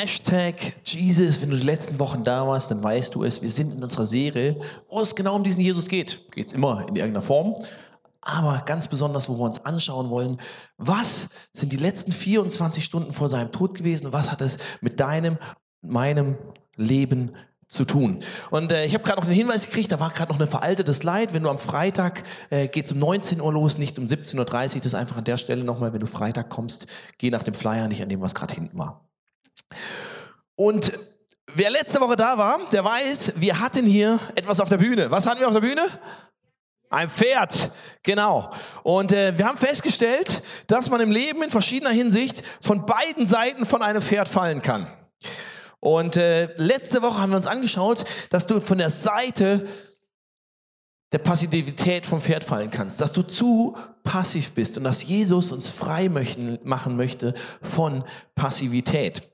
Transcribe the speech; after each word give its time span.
Hashtag 0.00 0.72
Jesus, 0.86 1.42
wenn 1.42 1.50
du 1.50 1.58
die 1.58 1.62
letzten 1.62 1.98
Wochen 1.98 2.24
da 2.24 2.46
warst, 2.46 2.70
dann 2.70 2.82
weißt 2.82 3.14
du 3.14 3.22
es. 3.22 3.42
Wir 3.42 3.50
sind 3.50 3.74
in 3.74 3.82
unserer 3.82 4.06
Serie, 4.06 4.58
wo 4.88 4.98
es 5.02 5.14
genau 5.14 5.36
um 5.36 5.44
diesen 5.44 5.60
Jesus 5.60 5.88
geht. 5.88 6.24
Geht 6.32 6.46
es 6.46 6.54
immer 6.54 6.88
in 6.88 6.96
irgendeiner 6.96 7.20
Form. 7.20 7.54
Aber 8.22 8.62
ganz 8.64 8.88
besonders, 8.88 9.28
wo 9.28 9.36
wir 9.36 9.44
uns 9.44 9.62
anschauen 9.62 10.08
wollen, 10.08 10.40
was 10.78 11.28
sind 11.52 11.74
die 11.74 11.76
letzten 11.76 12.12
24 12.12 12.82
Stunden 12.82 13.12
vor 13.12 13.28
seinem 13.28 13.52
Tod 13.52 13.74
gewesen? 13.74 14.10
Was 14.10 14.30
hat 14.30 14.40
es 14.40 14.56
mit 14.80 15.00
deinem, 15.00 15.36
meinem 15.82 16.38
Leben 16.76 17.32
zu 17.68 17.84
tun. 17.84 18.24
Und 18.50 18.72
äh, 18.72 18.84
ich 18.84 18.94
habe 18.94 19.04
gerade 19.04 19.20
noch 19.20 19.26
einen 19.26 19.36
Hinweis 19.36 19.66
gekriegt, 19.66 19.92
da 19.92 20.00
war 20.00 20.10
gerade 20.10 20.32
noch 20.32 20.40
ein 20.40 20.48
veraltetes 20.48 20.98
Slide. 20.98 21.34
Wenn 21.34 21.44
du 21.44 21.50
am 21.50 21.58
Freitag, 21.58 22.24
äh, 22.48 22.66
geht 22.66 22.86
es 22.86 22.92
um 22.92 22.98
19 22.98 23.40
Uhr 23.40 23.52
los, 23.52 23.78
nicht 23.78 23.96
um 23.96 24.06
17.30 24.06 24.38
Uhr. 24.38 24.44
Das 24.46 24.86
ist 24.86 24.94
einfach 24.94 25.18
an 25.18 25.24
der 25.24 25.36
Stelle 25.36 25.62
nochmal, 25.62 25.92
wenn 25.92 26.00
du 26.00 26.08
Freitag 26.08 26.48
kommst, 26.48 26.88
geh 27.18 27.30
nach 27.30 27.44
dem 27.44 27.54
Flyer, 27.54 27.86
nicht 27.86 28.02
an 28.02 28.08
dem, 28.08 28.22
was 28.22 28.34
gerade 28.34 28.54
hinten 28.54 28.76
war. 28.76 29.09
Und 30.56 30.92
wer 31.54 31.70
letzte 31.70 32.00
Woche 32.00 32.16
da 32.16 32.36
war, 32.36 32.64
der 32.70 32.84
weiß, 32.84 33.34
wir 33.36 33.60
hatten 33.60 33.86
hier 33.86 34.18
etwas 34.34 34.60
auf 34.60 34.68
der 34.68 34.78
Bühne. 34.78 35.10
Was 35.10 35.26
hatten 35.26 35.40
wir 35.40 35.46
auf 35.46 35.54
der 35.54 35.60
Bühne? 35.60 35.86
Ein 36.92 37.08
Pferd, 37.08 37.70
genau. 38.02 38.52
Und 38.82 39.12
äh, 39.12 39.38
wir 39.38 39.46
haben 39.46 39.56
festgestellt, 39.56 40.42
dass 40.66 40.90
man 40.90 41.00
im 41.00 41.12
Leben 41.12 41.42
in 41.42 41.50
verschiedener 41.50 41.90
Hinsicht 41.92 42.42
von 42.60 42.84
beiden 42.84 43.26
Seiten 43.26 43.64
von 43.64 43.80
einem 43.80 44.02
Pferd 44.02 44.28
fallen 44.28 44.60
kann. 44.60 44.88
Und 45.78 46.16
äh, 46.16 46.52
letzte 46.56 47.00
Woche 47.00 47.18
haben 47.18 47.30
wir 47.30 47.36
uns 47.36 47.46
angeschaut, 47.46 48.04
dass 48.30 48.46
du 48.46 48.60
von 48.60 48.78
der 48.78 48.90
Seite 48.90 49.66
der 51.12 51.18
Passivität 51.18 52.06
vom 52.06 52.20
Pferd 52.20 52.44
fallen 52.44 52.70
kannst, 52.70 53.00
dass 53.00 53.12
du 53.12 53.22
zu 53.22 53.76
passiv 54.04 54.52
bist 54.52 54.78
und 54.78 54.84
dass 54.84 55.04
Jesus 55.04 55.50
uns 55.52 55.68
frei 55.68 56.08
möchten, 56.08 56.58
machen 56.62 56.96
möchte 56.96 57.34
von 57.62 58.04
Passivität. 58.34 59.28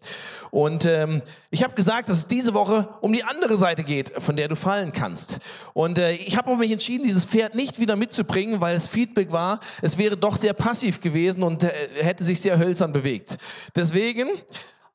Und 0.50 0.86
ähm, 0.86 1.22
ich 1.50 1.62
habe 1.62 1.74
gesagt, 1.74 2.08
dass 2.08 2.18
es 2.18 2.26
diese 2.26 2.54
Woche 2.54 2.88
um 3.02 3.12
die 3.12 3.24
andere 3.24 3.58
Seite 3.58 3.84
geht, 3.84 4.12
von 4.22 4.36
der 4.36 4.48
du 4.48 4.56
fallen 4.56 4.92
kannst. 4.92 5.40
Und 5.74 5.98
äh, 5.98 6.12
ich 6.12 6.36
habe 6.36 6.56
mich 6.56 6.72
entschieden, 6.72 7.04
dieses 7.04 7.26
Pferd 7.26 7.54
nicht 7.54 7.78
wieder 7.78 7.94
mitzubringen, 7.94 8.60
weil 8.60 8.74
das 8.74 8.88
Feedback 8.88 9.32
war, 9.32 9.60
es 9.82 9.98
wäre 9.98 10.16
doch 10.16 10.36
sehr 10.36 10.54
passiv 10.54 11.00
gewesen 11.00 11.42
und 11.42 11.62
äh, 11.62 11.72
hätte 12.00 12.24
sich 12.24 12.40
sehr 12.40 12.58
hölzern 12.58 12.92
bewegt. 12.92 13.36
Deswegen 13.74 14.28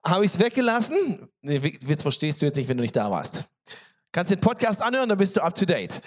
habe 0.03 0.25
ich 0.25 0.31
es 0.31 0.39
weggelassen. 0.39 1.29
Nee, 1.41 1.61
Witz 1.61 2.01
verstehst 2.01 2.41
du 2.41 2.47
jetzt 2.47 2.55
nicht, 2.55 2.67
wenn 2.67 2.77
du 2.77 2.81
nicht 2.81 2.95
da 2.95 3.11
warst. 3.11 3.45
Kannst 4.11 4.31
den 4.31 4.41
Podcast 4.41 4.81
anhören, 4.81 5.09
dann 5.09 5.17
bist 5.17 5.37
du 5.37 5.41
up 5.41 5.53
to 5.53 5.65
date. 5.65 6.01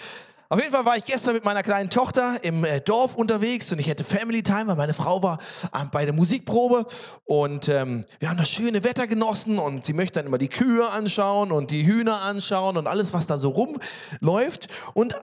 Auf 0.47 0.59
jeden 0.59 0.71
Fall 0.71 0.85
war 0.85 0.95
ich 0.95 1.05
gestern 1.05 1.33
mit 1.33 1.43
meiner 1.43 1.63
kleinen 1.63 1.89
Tochter 1.89 2.43
im 2.43 2.63
äh, 2.65 2.79
Dorf 2.79 3.15
unterwegs 3.15 3.71
und 3.71 3.79
ich 3.79 3.89
hatte 3.89 4.03
Family 4.03 4.43
Time, 4.43 4.67
weil 4.67 4.75
meine 4.75 4.93
Frau 4.93 5.23
war 5.23 5.39
äh, 5.73 5.85
bei 5.91 6.05
der 6.05 6.13
Musikprobe 6.13 6.85
und 7.23 7.67
ähm, 7.67 8.05
wir 8.19 8.29
haben 8.29 8.37
das 8.37 8.49
schöne 8.49 8.83
Wetter 8.83 9.07
genossen 9.07 9.57
und 9.57 9.85
sie 9.85 9.93
möchte 9.93 10.19
dann 10.19 10.27
immer 10.27 10.37
die 10.37 10.49
Kühe 10.49 10.87
anschauen 10.87 11.51
und 11.51 11.71
die 11.71 11.87
Hühner 11.87 12.21
anschauen 12.21 12.77
und 12.77 12.85
alles, 12.85 13.11
was 13.11 13.25
da 13.25 13.39
so 13.39 13.49
rumläuft. 13.49 14.67
Und 14.93 15.15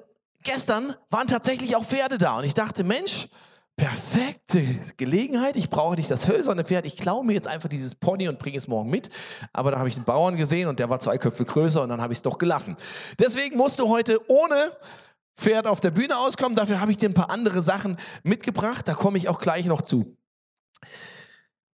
gestern 0.43 0.97
waren 1.09 1.29
tatsächlich 1.29 1.77
auch 1.77 1.85
Pferde 1.85 2.19
da 2.19 2.39
und 2.39 2.45
ich 2.45 2.55
dachte, 2.55 2.83
Mensch, 2.83 3.29
perfekte 3.77 4.65
Gelegenheit. 4.97 5.55
Ich 5.57 5.71
brauche 5.71 5.95
nicht 5.95 6.11
das 6.11 6.27
hölzerne 6.27 6.65
Pferd. 6.65 6.85
Ich 6.85 6.97
klaue 6.97 7.25
mir 7.25 7.33
jetzt 7.33 7.47
einfach 7.47 7.69
dieses 7.69 7.95
Pony 7.95 8.29
und 8.29 8.39
bringe 8.39 8.57
es 8.57 8.69
morgen 8.69 8.91
mit. 8.91 9.09
Aber 9.53 9.71
da 9.71 9.79
habe 9.79 9.89
ich 9.89 9.97
einen 9.97 10.05
Bauern 10.05 10.37
gesehen 10.37 10.69
und 10.69 10.79
der 10.79 10.91
war 10.91 10.99
zwei 10.99 11.17
Köpfe 11.17 11.45
größer 11.45 11.83
und 11.83 11.89
dann 11.89 12.03
habe 12.03 12.13
ich 12.13 12.19
es 12.19 12.23
doch 12.23 12.39
gelassen. 12.39 12.77
Deswegen 13.19 13.57
musst 13.57 13.79
du 13.79 13.89
heute 13.89 14.21
ohne 14.29 14.73
Pferd 15.37 15.67
auf 15.67 15.81
der 15.81 15.91
Bühne 15.91 16.19
auskommen. 16.19 16.57
Dafür 16.57 16.81
habe 16.81 16.91
ich 16.91 16.99
dir 16.99 17.09
ein 17.09 17.15
paar 17.15 17.31
andere 17.31 17.63
Sachen 17.63 17.99
mitgebracht. 18.23 18.87
Da 18.87 18.95
komme 18.95 19.19
ich 19.19 19.29
auch 19.29 19.41
gleich 19.41 19.67
noch 19.67 19.83
zu. 19.83 20.17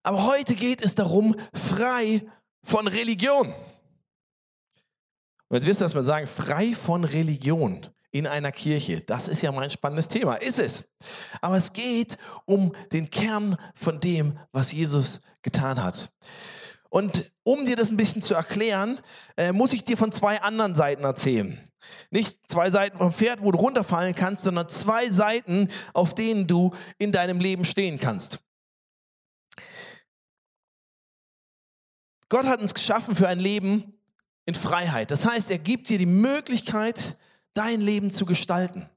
Aber 0.03 0.25
heute 0.25 0.55
geht 0.55 0.83
es 0.83 0.95
darum, 0.95 1.37
frei 1.53 2.27
von 2.63 2.87
Religion. 2.87 3.55
Und 5.49 5.57
jetzt 5.57 5.67
wirst 5.67 5.81
du 5.81 5.85
erstmal 5.85 6.05
sagen, 6.05 6.27
frei 6.27 6.75
von 6.75 7.05
Religion 7.05 7.87
in 8.11 8.27
einer 8.27 8.53
Kirche. 8.53 9.01
Das 9.01 9.29
ist 9.29 9.43
ja 9.43 9.53
mein 9.53 9.71
spannendes 9.71 10.09
Thema. 10.09 10.35
Ist 10.37 10.59
es. 10.59 10.89
Aber 11.41 11.57
es 11.57 11.73
geht 11.73 12.19
um 12.45 12.75
den 12.93 13.11
Kern 13.11 13.57
von 13.75 14.01
dem, 14.01 14.39
was 14.53 14.73
Jesus 14.73 15.21
getan 15.43 15.83
hat. 15.83 16.11
Und 16.91 17.31
um 17.43 17.67
dir 17.67 17.77
das 17.77 17.91
ein 17.91 17.97
bisschen 17.97 18.23
zu 18.23 18.35
erklären, 18.35 19.01
äh, 19.37 19.53
muss 19.53 19.73
ich 19.73 19.85
dir 19.85 19.97
von 19.97 20.13
zwei 20.13 20.41
anderen 20.41 20.75
Seiten 20.75 21.05
erzählen. 21.05 21.68
Nicht 22.11 22.39
zwei 22.49 22.71
Seiten 22.71 22.99
vom 22.99 23.13
Pferd, 23.13 23.43
wo 23.43 23.53
du 23.53 23.59
runterfallen 23.59 24.15
kannst, 24.15 24.45
sondern 24.45 24.69
zwei 24.69 25.11
Seiten, 25.11 25.69
auf 25.93 26.15
denen 26.15 26.47
du 26.47 26.75
in 26.99 27.13
deinem 27.13 27.41
Leben 27.41 27.65
stehen 27.65 27.99
kannst. 27.99 28.43
Gott 32.29 32.47
hat 32.47 32.61
uns 32.61 32.75
geschaffen 32.75 33.15
für 33.15 33.29
ein 33.29 33.39
Leben 33.39 33.95
in 34.45 34.55
Freiheit. 34.55 35.11
Das 35.11 35.27
heißt, 35.27 35.51
er 35.51 35.59
gibt 35.59 35.89
dir 35.89 35.99
die 35.99 36.07
Möglichkeit, 36.07 37.17
dein 37.55 37.81
Leben 37.81 38.11
zu 38.11 38.25
gestalten. 38.25 38.89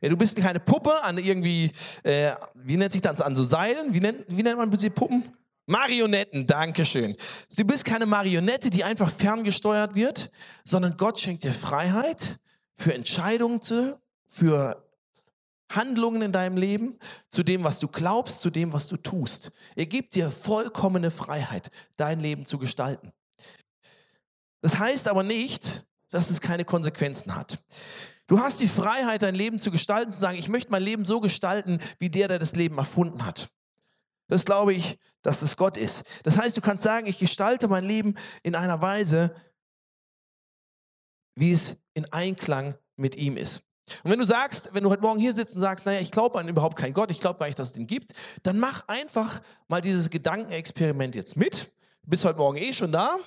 Ja, 0.00 0.08
du 0.08 0.16
bist 0.16 0.36
keine 0.36 0.60
Puppe 0.60 1.02
an 1.02 1.18
irgendwie, 1.18 1.72
äh, 2.02 2.34
wie 2.54 2.76
nennt 2.76 2.92
sich 2.92 3.02
das, 3.02 3.20
an 3.20 3.34
so 3.34 3.44
Seilen? 3.44 3.94
Wie 3.94 4.00
nennt, 4.00 4.24
wie 4.28 4.42
nennt 4.42 4.58
man 4.58 4.70
diese 4.70 4.90
Puppen? 4.90 5.24
Marionetten, 5.70 6.48
Dankeschön. 6.48 7.14
Du 7.56 7.64
bist 7.64 7.84
keine 7.84 8.04
Marionette, 8.04 8.70
die 8.70 8.82
einfach 8.82 9.08
ferngesteuert 9.08 9.94
wird, 9.94 10.32
sondern 10.64 10.96
Gott 10.96 11.20
schenkt 11.20 11.44
dir 11.44 11.54
Freiheit 11.54 12.40
für 12.74 12.92
Entscheidungen, 12.92 13.60
für 14.26 14.84
Handlungen 15.70 16.22
in 16.22 16.32
deinem 16.32 16.56
Leben, 16.56 16.98
zu 17.28 17.44
dem, 17.44 17.62
was 17.62 17.78
du 17.78 17.86
glaubst, 17.86 18.42
zu 18.42 18.50
dem, 18.50 18.72
was 18.72 18.88
du 18.88 18.96
tust. 18.96 19.52
Er 19.76 19.86
gibt 19.86 20.16
dir 20.16 20.32
vollkommene 20.32 21.12
Freiheit, 21.12 21.70
dein 21.96 22.18
Leben 22.18 22.46
zu 22.46 22.58
gestalten. 22.58 23.12
Das 24.62 24.76
heißt 24.76 25.06
aber 25.06 25.22
nicht, 25.22 25.86
dass 26.08 26.30
es 26.30 26.40
keine 26.40 26.64
Konsequenzen 26.64 27.36
hat. 27.36 27.62
Du 28.26 28.40
hast 28.40 28.58
die 28.58 28.66
Freiheit, 28.66 29.22
dein 29.22 29.36
Leben 29.36 29.60
zu 29.60 29.70
gestalten, 29.70 30.10
zu 30.10 30.18
sagen, 30.18 30.36
ich 30.36 30.48
möchte 30.48 30.72
mein 30.72 30.82
Leben 30.82 31.04
so 31.04 31.20
gestalten, 31.20 31.78
wie 32.00 32.10
der, 32.10 32.26
der 32.26 32.40
das 32.40 32.56
Leben 32.56 32.76
erfunden 32.76 33.24
hat. 33.24 33.52
Das 34.30 34.44
glaube 34.44 34.72
ich, 34.72 34.98
dass 35.22 35.42
es 35.42 35.56
Gott 35.56 35.76
ist. 35.76 36.04
Das 36.22 36.38
heißt, 36.38 36.56
du 36.56 36.60
kannst 36.60 36.84
sagen, 36.84 37.06
ich 37.06 37.18
gestalte 37.18 37.68
mein 37.68 37.84
Leben 37.84 38.14
in 38.42 38.54
einer 38.54 38.80
Weise, 38.80 39.34
wie 41.34 41.52
es 41.52 41.76
in 41.94 42.10
Einklang 42.12 42.74
mit 42.96 43.16
ihm 43.16 43.36
ist. 43.36 43.62
Und 44.04 44.12
wenn 44.12 44.20
du 44.20 44.24
sagst, 44.24 44.72
wenn 44.72 44.84
du 44.84 44.90
heute 44.90 45.02
Morgen 45.02 45.18
hier 45.18 45.32
sitzt 45.32 45.56
und 45.56 45.62
sagst, 45.62 45.84
naja, 45.84 46.00
ich 46.00 46.12
glaube 46.12 46.38
an 46.38 46.48
überhaupt 46.48 46.76
keinen 46.76 46.94
Gott, 46.94 47.10
ich 47.10 47.18
glaube 47.18 47.40
gar 47.40 47.46
nicht, 47.46 47.58
dass 47.58 47.68
es 47.68 47.74
den 47.74 47.88
gibt, 47.88 48.12
dann 48.44 48.58
mach 48.58 48.86
einfach 48.86 49.42
mal 49.66 49.80
dieses 49.80 50.10
Gedankenexperiment 50.10 51.16
jetzt 51.16 51.36
mit. 51.36 51.72
Du 52.02 52.10
bist 52.10 52.24
heute 52.24 52.38
Morgen 52.38 52.56
eh 52.56 52.72
schon 52.72 52.92
da. 52.92 53.18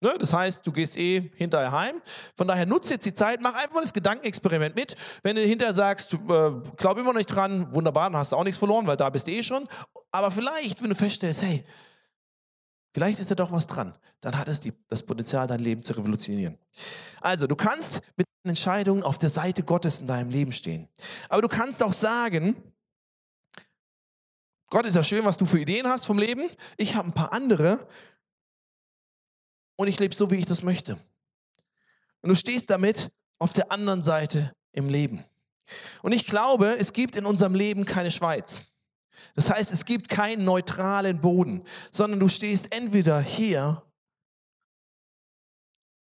Ne? 0.00 0.14
Das 0.18 0.32
heißt, 0.32 0.66
du 0.66 0.72
gehst 0.72 0.96
eh 0.96 1.30
hinterher 1.34 1.72
heim. 1.72 2.00
Von 2.34 2.48
daher 2.48 2.66
nutze 2.66 2.94
jetzt 2.94 3.04
die 3.04 3.12
Zeit, 3.12 3.40
mach 3.40 3.54
einfach 3.54 3.74
mal 3.74 3.82
das 3.82 3.92
Gedankenexperiment 3.92 4.74
mit. 4.74 4.96
Wenn 5.22 5.36
du 5.36 5.42
hinterher 5.42 5.74
sagst, 5.74 6.12
du 6.12 6.16
äh, 6.16 6.62
glaub 6.76 6.96
immer 6.96 7.12
noch 7.12 7.18
nicht 7.18 7.26
dran, 7.26 7.72
wunderbar, 7.74 8.10
dann 8.10 8.18
hast 8.18 8.32
du 8.32 8.36
auch 8.36 8.44
nichts 8.44 8.58
verloren, 8.58 8.86
weil 8.86 8.96
da 8.96 9.10
bist 9.10 9.26
du 9.26 9.32
eh 9.32 9.42
schon. 9.42 9.68
Aber 10.10 10.30
vielleicht, 10.30 10.82
wenn 10.82 10.88
du 10.88 10.94
feststellst, 10.94 11.42
hey, 11.42 11.64
vielleicht 12.94 13.20
ist 13.20 13.30
da 13.30 13.34
doch 13.34 13.52
was 13.52 13.66
dran, 13.66 13.94
dann 14.22 14.38
hat 14.38 14.48
es 14.48 14.60
die, 14.60 14.72
das 14.88 15.02
Potenzial, 15.02 15.46
dein 15.46 15.60
Leben 15.60 15.82
zu 15.82 15.92
revolutionieren. 15.92 16.58
Also, 17.20 17.46
du 17.46 17.56
kannst 17.56 18.00
mit 18.16 18.26
Entscheidungen 18.42 19.02
auf 19.02 19.18
der 19.18 19.30
Seite 19.30 19.62
Gottes 19.62 20.00
in 20.00 20.06
deinem 20.06 20.30
Leben 20.30 20.52
stehen. 20.52 20.88
Aber 21.28 21.42
du 21.42 21.48
kannst 21.48 21.82
auch 21.82 21.92
sagen, 21.92 22.56
Gott 24.70 24.86
ist 24.86 24.94
ja 24.94 25.04
schön, 25.04 25.24
was 25.24 25.36
du 25.36 25.44
für 25.44 25.58
Ideen 25.58 25.86
hast 25.88 26.06
vom 26.06 26.16
Leben. 26.16 26.48
Ich 26.76 26.94
habe 26.94 27.08
ein 27.08 27.12
paar 27.12 27.32
andere 27.32 27.86
und 29.80 29.88
ich 29.88 29.98
lebe 29.98 30.14
so, 30.14 30.30
wie 30.30 30.34
ich 30.34 30.44
das 30.44 30.62
möchte. 30.62 30.98
Und 32.20 32.28
du 32.28 32.34
stehst 32.34 32.68
damit 32.68 33.10
auf 33.38 33.54
der 33.54 33.72
anderen 33.72 34.02
Seite 34.02 34.54
im 34.72 34.90
Leben. 34.90 35.24
Und 36.02 36.12
ich 36.12 36.26
glaube, 36.26 36.76
es 36.78 36.92
gibt 36.92 37.16
in 37.16 37.24
unserem 37.24 37.54
Leben 37.54 37.86
keine 37.86 38.10
Schweiz. 38.10 38.60
Das 39.34 39.48
heißt, 39.48 39.72
es 39.72 39.86
gibt 39.86 40.10
keinen 40.10 40.44
neutralen 40.44 41.22
Boden, 41.22 41.64
sondern 41.90 42.20
du 42.20 42.28
stehst 42.28 42.74
entweder 42.74 43.22
hier 43.22 43.82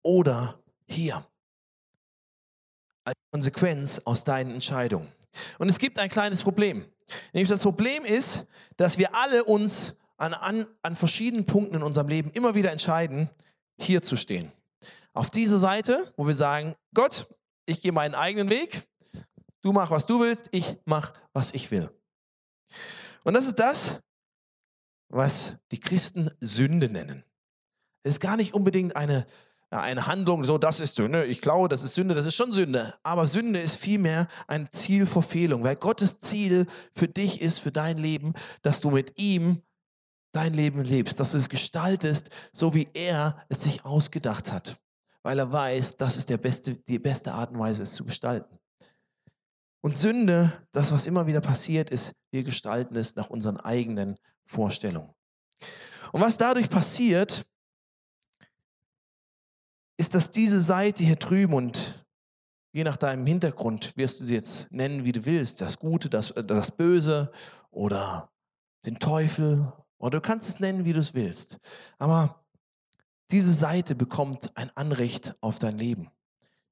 oder 0.02 0.58
hier. 0.88 1.24
Als 3.04 3.14
Konsequenz 3.30 4.00
aus 4.04 4.24
deinen 4.24 4.50
Entscheidungen. 4.50 5.06
Und 5.60 5.68
es 5.68 5.78
gibt 5.78 6.00
ein 6.00 6.08
kleines 6.08 6.42
Problem. 6.42 6.86
Nämlich 7.32 7.48
das 7.48 7.62
Problem 7.62 8.04
ist, 8.04 8.44
dass 8.76 8.98
wir 8.98 9.14
alle 9.14 9.44
uns 9.44 9.94
an, 10.16 10.34
an, 10.34 10.66
an 10.82 10.96
verschiedenen 10.96 11.46
Punkten 11.46 11.76
in 11.76 11.82
unserem 11.84 12.08
Leben 12.08 12.32
immer 12.32 12.56
wieder 12.56 12.72
entscheiden, 12.72 13.30
hier 13.80 14.02
zu 14.02 14.16
stehen. 14.16 14.52
Auf 15.12 15.30
dieser 15.30 15.58
Seite, 15.58 16.12
wo 16.16 16.26
wir 16.26 16.34
sagen, 16.34 16.74
Gott, 16.94 17.28
ich 17.66 17.80
gehe 17.80 17.92
meinen 17.92 18.14
eigenen 18.14 18.50
Weg, 18.50 18.88
du 19.62 19.72
mach, 19.72 19.90
was 19.90 20.06
du 20.06 20.20
willst, 20.20 20.48
ich 20.52 20.76
mach, 20.84 21.12
was 21.32 21.52
ich 21.52 21.70
will. 21.70 21.90
Und 23.24 23.34
das 23.34 23.46
ist 23.46 23.58
das, 23.58 24.00
was 25.08 25.56
die 25.72 25.80
Christen 25.80 26.30
Sünde 26.40 26.88
nennen. 26.88 27.24
Es 28.02 28.14
ist 28.14 28.20
gar 28.20 28.36
nicht 28.36 28.54
unbedingt 28.54 28.96
eine, 28.96 29.26
eine 29.70 30.06
Handlung, 30.06 30.44
so 30.44 30.58
das 30.58 30.80
ist 30.80 30.96
Sünde, 30.96 31.26
ich 31.26 31.40
glaube, 31.40 31.68
das 31.68 31.82
ist 31.82 31.94
Sünde, 31.94 32.14
das 32.14 32.26
ist 32.26 32.34
schon 32.34 32.52
Sünde. 32.52 32.94
Aber 33.02 33.26
Sünde 33.26 33.60
ist 33.60 33.76
vielmehr 33.76 34.28
eine 34.46 34.70
Zielverfehlung, 34.70 35.64
weil 35.64 35.76
Gottes 35.76 36.18
Ziel 36.18 36.66
für 36.94 37.08
dich 37.08 37.40
ist, 37.40 37.58
für 37.58 37.72
dein 37.72 37.98
Leben, 37.98 38.34
dass 38.62 38.80
du 38.80 38.90
mit 38.90 39.18
ihm 39.18 39.62
dein 40.32 40.54
Leben 40.54 40.82
lebst, 40.82 41.18
dass 41.20 41.32
du 41.32 41.38
es 41.38 41.48
gestaltest, 41.48 42.30
so 42.52 42.74
wie 42.74 42.88
er 42.94 43.44
es 43.48 43.62
sich 43.62 43.84
ausgedacht 43.84 44.52
hat, 44.52 44.80
weil 45.22 45.38
er 45.38 45.50
weiß, 45.50 45.96
das 45.96 46.16
ist 46.16 46.30
der 46.30 46.38
beste, 46.38 46.76
die 46.76 46.98
beste 46.98 47.32
Art 47.32 47.50
und 47.50 47.58
Weise, 47.58 47.82
es 47.82 47.94
zu 47.94 48.04
gestalten. 48.04 48.58
Und 49.82 49.96
Sünde, 49.96 50.52
das, 50.72 50.92
was 50.92 51.06
immer 51.06 51.26
wieder 51.26 51.40
passiert 51.40 51.90
ist, 51.90 52.12
wir 52.30 52.44
gestalten 52.44 52.96
es 52.96 53.16
nach 53.16 53.30
unseren 53.30 53.56
eigenen 53.56 54.16
Vorstellungen. 54.46 55.14
Und 56.12 56.20
was 56.20 56.36
dadurch 56.36 56.68
passiert, 56.68 57.46
ist, 59.96 60.14
dass 60.14 60.30
diese 60.30 60.60
Seite 60.60 61.04
hier 61.04 61.16
drüben 61.16 61.54
und 61.54 62.04
je 62.72 62.84
nach 62.84 62.96
deinem 62.96 63.26
Hintergrund 63.26 63.96
wirst 63.96 64.20
du 64.20 64.24
sie 64.24 64.34
jetzt 64.34 64.70
nennen, 64.70 65.04
wie 65.04 65.12
du 65.12 65.24
willst, 65.24 65.60
das 65.60 65.78
Gute, 65.78 66.08
das, 66.08 66.30
äh, 66.32 66.42
das 66.42 66.70
Böse 66.70 67.30
oder 67.70 68.32
den 68.84 68.98
Teufel 68.98 69.72
oder 70.00 70.18
du 70.18 70.20
kannst 70.20 70.48
es 70.48 70.58
nennen, 70.58 70.84
wie 70.84 70.92
du 70.92 70.98
es 70.98 71.14
willst. 71.14 71.60
Aber 71.98 72.42
diese 73.30 73.54
Seite 73.54 73.94
bekommt 73.94 74.56
ein 74.56 74.70
Anrecht 74.74 75.36
auf 75.40 75.60
dein 75.60 75.78
Leben. 75.78 76.10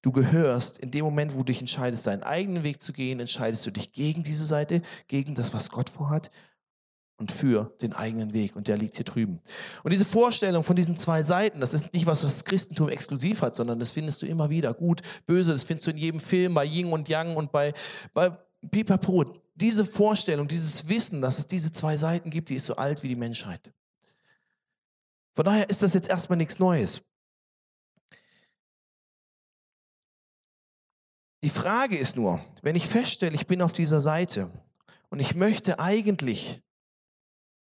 Du 0.03 0.13
gehörst 0.13 0.79
in 0.79 0.91
dem 0.91 1.05
Moment, 1.05 1.35
wo 1.35 1.39
du 1.39 1.45
dich 1.45 1.61
entscheidest, 1.61 2.07
deinen 2.07 2.23
eigenen 2.23 2.63
Weg 2.63 2.81
zu 2.81 2.93
gehen, 2.93 3.21
entscheidest 3.21 3.67
du 3.67 3.71
dich 3.71 3.93
gegen 3.93 4.23
diese 4.23 4.47
Seite, 4.47 4.83
gegen 5.07 5.35
das, 5.35 5.55
was 5.55 5.71
Gott 5.71 5.91
vorhat 5.91 6.31
und 7.19 7.33
für 7.33 7.77
den 7.83 7.93
eigenen 7.93 8.33
Weg. 8.33 8.57
Und 8.57 8.69
der 8.69 8.77
liegt 8.77 8.97
hier 8.97 9.05
drüben. 9.05 9.41
Und 9.83 9.93
diese 9.93 10.05
Vorstellung 10.05 10.63
von 10.63 10.77
diesen 10.77 10.97
zwei 10.97 11.23
Seiten, 11.23 11.61
das 11.61 11.75
ist 11.75 11.93
nicht 11.93 12.07
was, 12.07 12.25
was 12.25 12.37
das 12.37 12.45
Christentum 12.45 12.89
exklusiv 12.89 13.43
hat, 13.43 13.57
sondern 13.57 13.81
das 13.81 13.91
findest 13.91 14.23
du 14.23 14.27
immer 14.27 14.51
wieder. 14.51 14.73
Gut, 14.73 15.03
böse, 15.27 15.53
das 15.53 15.65
findest 15.65 15.89
du 15.89 15.91
in 15.91 15.99
jedem 15.99 16.21
Film, 16.21 16.55
bei 16.55 16.65
Yin 16.65 16.93
und 16.93 17.09
Yang 17.09 17.37
und 17.37 17.53
bei, 17.53 17.75
bei 18.15 18.39
Pipapo. 18.71 19.25
Diese 19.55 19.85
Vorstellung, 19.85 20.49
dieses 20.49 20.89
Wissen, 20.89 21.21
dass 21.21 21.39
es 21.39 21.47
diese 21.47 21.73
zwei 21.73 21.97
Seiten 21.97 22.31
gibt, 22.31 22.49
die 22.51 22.55
ist 22.55 22.67
so 22.67 22.77
alt 22.77 23.03
wie 23.03 23.09
die 23.09 23.17
Menschheit. 23.17 23.73
Von 25.35 25.45
daher 25.45 25.69
ist 25.69 25.83
das 25.83 25.95
jetzt 25.95 26.09
erstmal 26.09 26.37
nichts 26.37 26.59
Neues. 26.59 27.03
Die 31.43 31.49
Frage 31.49 31.97
ist 31.97 32.17
nur, 32.17 32.41
wenn 32.63 32.75
ich 32.75 32.89
feststelle, 32.89 33.35
ich 33.35 33.47
bin 33.47 33.63
auf 33.63 33.73
dieser 33.73 34.01
Seite 34.01 34.51
und 35.09 35.21
ich 35.21 35.35
möchte 35.35 35.79
eigentlich 35.79 36.63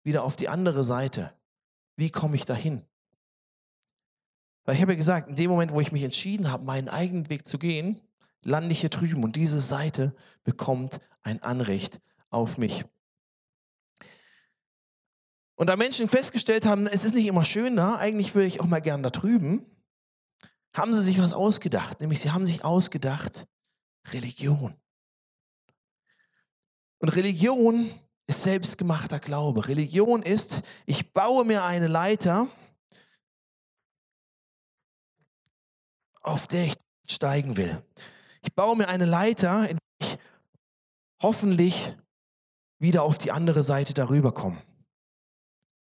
wieder 0.04 0.24
auf 0.24 0.36
die 0.36 0.50
andere 0.50 0.84
Seite, 0.84 1.34
wie 1.96 2.10
komme 2.10 2.36
ich 2.36 2.46
dahin? 2.46 2.86
Weil 4.66 4.76
ich 4.76 4.82
habe 4.82 4.92
ja 4.92 4.98
gesagt, 4.98 5.30
in 5.30 5.36
dem 5.36 5.50
Moment, 5.50 5.72
wo 5.72 5.80
ich 5.80 5.92
mich 5.92 6.04
entschieden 6.04 6.52
habe, 6.52 6.66
meinen 6.66 6.90
eigenen 6.90 7.30
Weg 7.30 7.46
zu 7.46 7.58
gehen, 7.58 8.02
lande 8.44 8.72
ich 8.72 8.82
hier 8.82 8.90
drüben 8.90 9.24
und 9.24 9.36
diese 9.36 9.62
Seite 9.62 10.16
bekommt 10.44 11.00
ein 11.22 11.42
Anrecht 11.44 12.02
auf 12.30 12.58
mich. 12.58 12.86
Und 15.56 15.68
da 15.68 15.76
Menschen 15.76 16.10
festgestellt 16.10 16.66
haben, 16.66 16.88
es 16.88 17.04
ist 17.04 17.14
nicht 17.14 17.28
immer 17.28 17.46
schön 17.46 17.76
da, 17.76 17.96
eigentlich 17.98 18.34
würde 18.34 18.48
ich 18.48 18.60
auch 18.62 18.66
mal 18.66 18.82
gern 18.82 19.04
da 19.04 19.12
drüben, 19.12 19.66
haben 20.74 20.94
sie 20.94 21.04
sich 21.04 21.20
was 21.20 21.34
ausgedacht. 21.34 22.02
Nämlich 22.02 22.20
sie 22.20 22.32
haben 22.32 22.46
sich 22.46 22.64
ausgedacht, 22.64 23.46
Religion. 24.08 24.76
Und 26.98 27.10
Religion 27.10 27.94
ist 28.28 28.44
selbstgemachter 28.44 29.20
Glaube. 29.20 29.68
Religion 29.68 30.24
ist, 30.24 30.62
ich 30.86 31.14
baue 31.14 31.46
mir 31.46 31.64
eine 31.64 31.88
Leiter, 31.88 32.48
auf 36.22 36.48
der 36.48 36.66
ich 36.66 36.76
steigen 37.08 37.58
will. 37.58 37.84
Ich 38.42 38.54
baue 38.54 38.76
mir 38.76 38.88
eine 38.88 39.06
Leiter, 39.06 39.70
in 39.70 39.78
der 39.78 40.08
ich 40.08 40.20
hoffentlich 41.22 41.96
wieder 42.80 43.04
auf 43.04 43.18
die 43.18 43.32
andere 43.32 43.64
Seite 43.64 43.94
darüber 43.94 44.34
komme. 44.34 44.62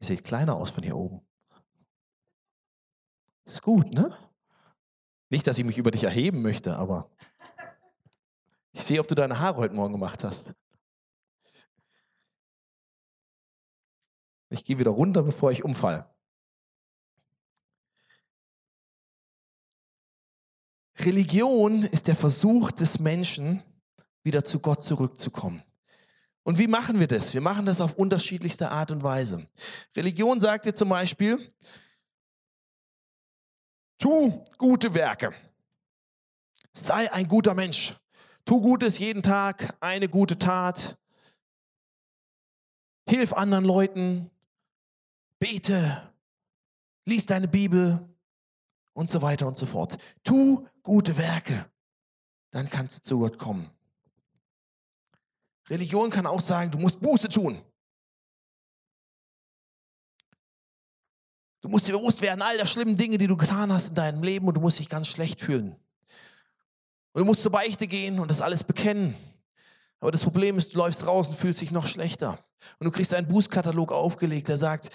Ihr 0.01 0.07
seht 0.07 0.25
kleiner 0.25 0.55
aus 0.55 0.71
von 0.71 0.85
hier 0.85 0.97
oben. 0.97 1.27
Ist 3.45 3.63
gut, 3.63 3.93
ne? 3.93 4.17
Nicht, 5.31 5.47
dass 5.47 5.59
ich 5.59 5.65
mich 5.65 5.79
über 5.79 5.91
dich 5.91 6.05
erheben 6.05 6.43
möchte, 6.43 6.77
aber 6.77 7.11
ich 8.73 8.85
sehe, 8.85 9.01
ob 9.01 9.09
du 9.09 9.15
deine 9.15 9.39
Haare 9.39 9.57
heute 9.57 9.75
Morgen 9.75 9.93
gemacht 9.93 10.23
hast. 10.25 10.55
Ich 14.51 14.65
gehe 14.65 14.79
wieder 14.79 14.93
runter, 14.93 15.23
bevor 15.23 15.51
ich 15.51 15.65
umfalle. 15.65 16.14
Religion 21.05 21.83
ist 21.85 22.09
der 22.09 22.17
Versuch 22.17 22.71
des 22.71 22.99
Menschen, 22.99 23.63
wieder 24.23 24.45
zu 24.45 24.59
Gott 24.61 24.83
zurückzukommen. 24.83 25.63
Und 26.43 26.59
wie 26.59 26.67
machen 26.67 27.01
wir 27.01 27.07
das? 27.07 27.35
Wir 27.35 27.41
machen 27.41 27.67
das 27.67 27.81
auf 27.81 27.95
unterschiedlichste 27.95 28.71
Art 28.71 28.91
und 28.91 29.03
Weise. 29.03 29.47
Religion 29.97 30.41
sagt 30.41 30.67
dir 30.67 30.75
zum 30.75 30.91
Beispiel, 30.91 31.53
tu 33.99 34.45
gute 34.59 34.95
Werke, 34.95 35.33
sei 36.73 37.11
ein 37.13 37.29
guter 37.29 37.55
Mensch, 37.55 37.97
Tu 38.45 38.61
Gutes 38.61 38.99
jeden 38.99 39.23
Tag, 39.23 39.75
eine 39.81 40.09
gute 40.09 40.39
Tat. 40.39 40.99
Hilf 43.09 43.33
anderen 43.33 43.65
Leuten. 43.65 44.31
Bete. 45.39 46.13
Lies 47.07 47.25
deine 47.27 47.49
Bibel 47.49 48.07
und 48.93 49.09
so 49.09 49.23
weiter 49.23 49.47
und 49.47 49.57
so 49.57 49.67
fort. 49.67 49.99
Tu 50.25 50.67
gute 50.85 51.19
Werke. 51.19 51.69
Dann 52.53 52.71
kannst 52.71 52.99
du 52.99 53.03
zu 53.03 53.19
Gott 53.19 53.37
kommen. 53.39 53.69
Religion 55.69 56.11
kann 56.11 56.27
auch 56.27 56.41
sagen, 56.41 56.71
du 56.71 56.79
musst 56.79 57.01
Buße 57.01 57.29
tun. 57.29 57.61
Du 61.63 61.69
musst 61.69 61.89
dir 61.89 61.97
bewusst 61.97 62.21
werden, 62.21 62.43
all 62.43 62.59
der 62.59 62.67
schlimmen 62.67 62.97
Dinge, 62.97 63.17
die 63.17 63.27
du 63.27 63.37
getan 63.37 63.73
hast 63.73 63.89
in 63.89 63.95
deinem 63.95 64.23
Leben 64.23 64.47
und 64.47 64.55
du 64.55 64.61
musst 64.61 64.79
dich 64.79 64.91
ganz 64.91 65.09
schlecht 65.09 65.41
fühlen. 65.41 65.75
Und 67.13 67.21
du 67.21 67.25
musst 67.25 67.43
zur 67.43 67.53
Beichte 67.53 67.89
gehen 67.89 68.21
und 68.21 68.31
das 68.31 68.43
alles 68.43 68.63
bekennen. 68.63 69.17
Aber 69.99 70.13
das 70.13 70.23
Problem 70.23 70.59
ist, 70.59 70.75
du 70.75 70.79
läufst 70.79 71.07
raus 71.07 71.29
und 71.29 71.37
fühlst 71.37 71.63
dich 71.63 71.73
noch 71.73 71.87
schlechter. 71.87 72.39
Und 72.79 72.85
du 72.85 72.91
kriegst 72.91 73.15
einen 73.15 73.27
Bußkatalog 73.27 73.91
aufgelegt, 73.91 74.49
der 74.49 74.59
sagt, 74.59 74.91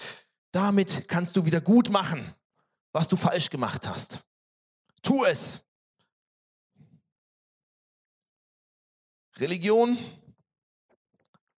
damit 0.52 1.08
kannst 1.08 1.36
du 1.36 1.44
wieder 1.44 1.60
gut 1.60 1.90
machen, 1.90 2.34
was 2.92 3.08
du 3.08 3.16
falsch 3.16 3.50
gemacht 3.50 3.88
hast. 3.88 4.22
Tu 5.02 5.24
es. 5.24 5.62
Religion 9.40 9.98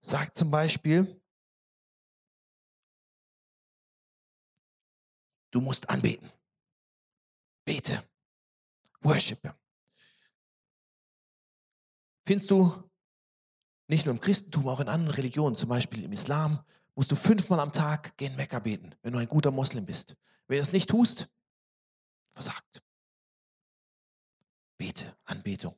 sagt 0.01 0.35
zum 0.35 0.49
Beispiel, 0.49 1.21
du 5.51 5.61
musst 5.61 5.89
anbeten. 5.89 6.31
Bete. 7.65 8.03
Worshipe 9.01 9.55
findest 12.25 12.49
du 12.51 12.89
nicht 13.87 14.05
nur 14.05 14.15
im 14.15 14.21
Christentum, 14.21 14.67
auch 14.67 14.79
in 14.79 14.87
anderen 14.87 15.13
Religionen, 15.13 15.55
zum 15.55 15.69
Beispiel 15.69 16.03
im 16.03 16.11
Islam, 16.13 16.63
musst 16.95 17.11
du 17.11 17.15
fünfmal 17.15 17.59
am 17.59 17.71
Tag 17.71 18.15
gehen 18.17 18.35
Mekka 18.35 18.59
beten, 18.59 18.95
wenn 19.01 19.13
du 19.13 19.19
ein 19.19 19.27
guter 19.27 19.51
Moslem 19.51 19.85
bist. 19.85 20.15
Wenn 20.47 20.57
du 20.57 20.61
das 20.61 20.71
nicht 20.71 20.89
tust, 20.89 21.29
versagt. 22.33 22.81
Bete, 24.77 25.15
Anbetung. 25.25 25.77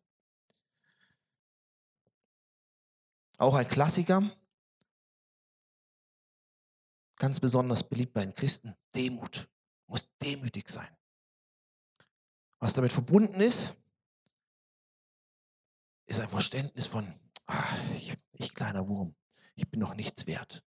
Auch 3.37 3.55
ein 3.55 3.67
Klassiker, 3.67 4.31
ganz 7.17 7.39
besonders 7.39 7.83
beliebt 7.83 8.13
bei 8.13 8.25
den 8.25 8.33
Christen, 8.33 8.75
Demut. 8.95 9.47
Muss 9.87 10.09
demütig 10.17 10.69
sein. 10.69 10.87
Was 12.59 12.73
damit 12.73 12.91
verbunden 12.91 13.39
ist, 13.39 13.75
ist 16.07 16.19
ein 16.19 16.29
Verständnis 16.29 16.87
von, 16.87 17.13
ach, 17.45 17.77
ich, 17.93 18.15
ich 18.31 18.53
kleiner 18.53 18.87
Wurm, 18.87 19.15
ich 19.55 19.69
bin 19.69 19.79
noch 19.79 19.93
nichts 19.93 20.25
wert. 20.27 20.63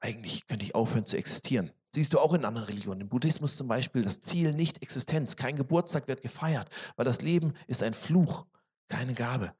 Eigentlich 0.00 0.46
könnte 0.46 0.64
ich 0.64 0.74
aufhören 0.74 1.06
zu 1.06 1.16
existieren. 1.16 1.72
Siehst 1.94 2.12
du 2.12 2.20
auch 2.20 2.34
in 2.34 2.44
anderen 2.44 2.66
Religionen. 2.66 3.00
Im 3.00 3.08
Buddhismus 3.08 3.56
zum 3.56 3.68
Beispiel 3.68 4.02
das 4.02 4.20
Ziel 4.20 4.52
nicht 4.52 4.82
Existenz. 4.82 5.36
Kein 5.36 5.56
Geburtstag 5.56 6.08
wird 6.08 6.20
gefeiert, 6.20 6.68
weil 6.96 7.06
das 7.06 7.22
Leben 7.22 7.54
ist 7.66 7.82
ein 7.82 7.94
Fluch, 7.94 8.44
keine 8.88 9.14
Gabe. 9.14 9.54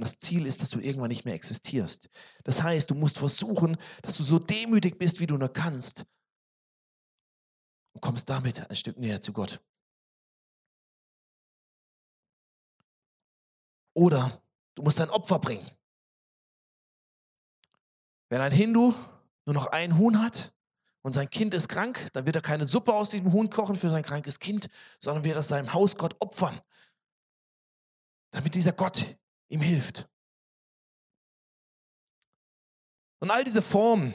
Und 0.00 0.04
das 0.06 0.18
Ziel 0.18 0.46
ist, 0.46 0.62
dass 0.62 0.70
du 0.70 0.80
irgendwann 0.80 1.10
nicht 1.10 1.26
mehr 1.26 1.34
existierst. 1.34 2.08
Das 2.42 2.62
heißt, 2.62 2.88
du 2.88 2.94
musst 2.94 3.18
versuchen, 3.18 3.76
dass 4.00 4.16
du 4.16 4.22
so 4.22 4.38
demütig 4.38 4.96
bist, 4.96 5.20
wie 5.20 5.26
du 5.26 5.36
nur 5.36 5.52
kannst. 5.52 6.06
Und 7.92 8.00
kommst 8.00 8.30
damit 8.30 8.70
ein 8.70 8.76
Stück 8.76 8.96
näher 8.96 9.20
zu 9.20 9.34
Gott. 9.34 9.62
Oder 13.92 14.42
du 14.74 14.84
musst 14.84 14.98
ein 15.02 15.10
Opfer 15.10 15.38
bringen. 15.38 15.70
Wenn 18.30 18.40
ein 18.40 18.52
Hindu 18.52 18.94
nur 19.44 19.54
noch 19.54 19.66
ein 19.66 19.98
Huhn 19.98 20.22
hat 20.22 20.54
und 21.02 21.12
sein 21.12 21.28
Kind 21.28 21.52
ist 21.52 21.68
krank, 21.68 22.08
dann 22.14 22.24
wird 22.24 22.36
er 22.36 22.42
keine 22.42 22.64
Suppe 22.64 22.94
aus 22.94 23.10
diesem 23.10 23.34
Huhn 23.34 23.50
kochen 23.50 23.76
für 23.76 23.90
sein 23.90 24.02
krankes 24.02 24.38
Kind, 24.38 24.70
sondern 24.98 25.24
wird 25.24 25.36
er 25.36 25.42
seinem 25.42 25.74
Hausgott 25.74 26.16
opfern, 26.20 26.58
damit 28.30 28.54
dieser 28.54 28.72
Gott 28.72 29.18
ihm 29.50 29.60
hilft. 29.60 30.08
Und 33.18 33.30
all 33.30 33.44
diese 33.44 33.60
Formen 33.60 34.14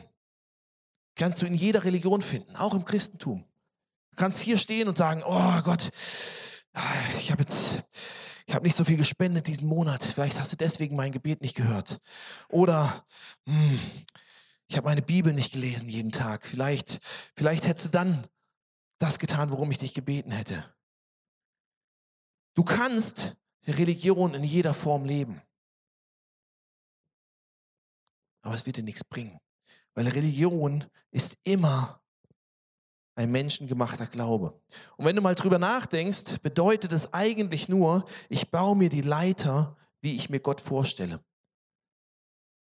Kannst 1.16 1.42
du 1.42 1.46
in 1.46 1.56
jeder 1.56 1.84
Religion 1.86 2.22
finden, 2.22 2.56
auch 2.58 2.74
im 2.74 2.84
Christentum. 2.84 3.46
Du 4.12 4.16
kannst 4.18 4.40
hier 4.40 4.58
stehen 4.58 4.88
und 4.88 4.98
sagen, 4.98 5.24
oh 5.26 5.62
Gott, 5.62 5.92
ich 7.18 7.32
habe 7.32 7.44
jetzt, 7.44 7.84
ich 8.46 8.54
habe 8.54 8.66
nicht 8.66 8.76
so 8.76 8.84
viel 8.84 8.98
gespendet 8.98 9.48
diesen 9.48 9.68
Monat. 9.68 10.04
Vielleicht 10.04 10.40
hast 10.40 10.52
du 10.52 10.58
deswegen 10.58 10.96
mein 10.96 11.14
Gebet 11.14 11.42
nicht 11.42 11.56
gehört. 11.56 12.00
Oder 12.50 13.06
hm, 13.46 13.80
ich 14.68 14.76
habe 14.76 14.88
meine 14.88 15.02
Bibel 15.02 15.34
nicht 15.34 15.54
gelesen 15.54 15.88
jeden 15.88 16.12
Tag. 16.12 16.46
Vielleicht, 16.46 17.00
vielleicht 17.38 17.66
hättest 17.66 17.86
du 17.86 17.90
dann 17.92 18.28
das 19.00 19.18
getan, 19.18 19.52
worum 19.52 19.72
ich 19.72 19.78
dich 19.78 19.94
gebeten 19.94 20.32
hätte. 20.32 20.66
Du 22.56 22.64
kannst 22.64 23.38
Religion 23.68 24.34
in 24.34 24.44
jeder 24.44 24.74
Form 24.74 25.06
leben. 25.06 25.42
Aber 28.42 28.54
es 28.54 28.66
wird 28.66 28.78
dir 28.78 28.84
nichts 28.84 29.04
bringen. 29.04 29.40
Weil 29.96 30.08
Religion 30.08 30.86
ist 31.12 31.38
immer 31.44 32.02
ein 33.16 33.32
menschengemachter 33.32 34.08
Glaube. 34.08 34.62
Und 34.98 35.06
wenn 35.06 35.16
du 35.16 35.22
mal 35.22 35.36
drüber 35.36 35.58
nachdenkst, 35.58 36.40
bedeutet 36.44 36.92
es 36.92 37.14
eigentlich 37.14 37.70
nur, 37.70 38.06
ich 38.30 38.52
baue 38.52 38.76
mir 38.76 38.90
die 38.90 39.02
Leiter, 39.02 39.78
wie 40.02 40.16
ich 40.16 40.30
mir 40.30 40.42
Gott 40.42 40.62
vorstelle. 40.62 41.24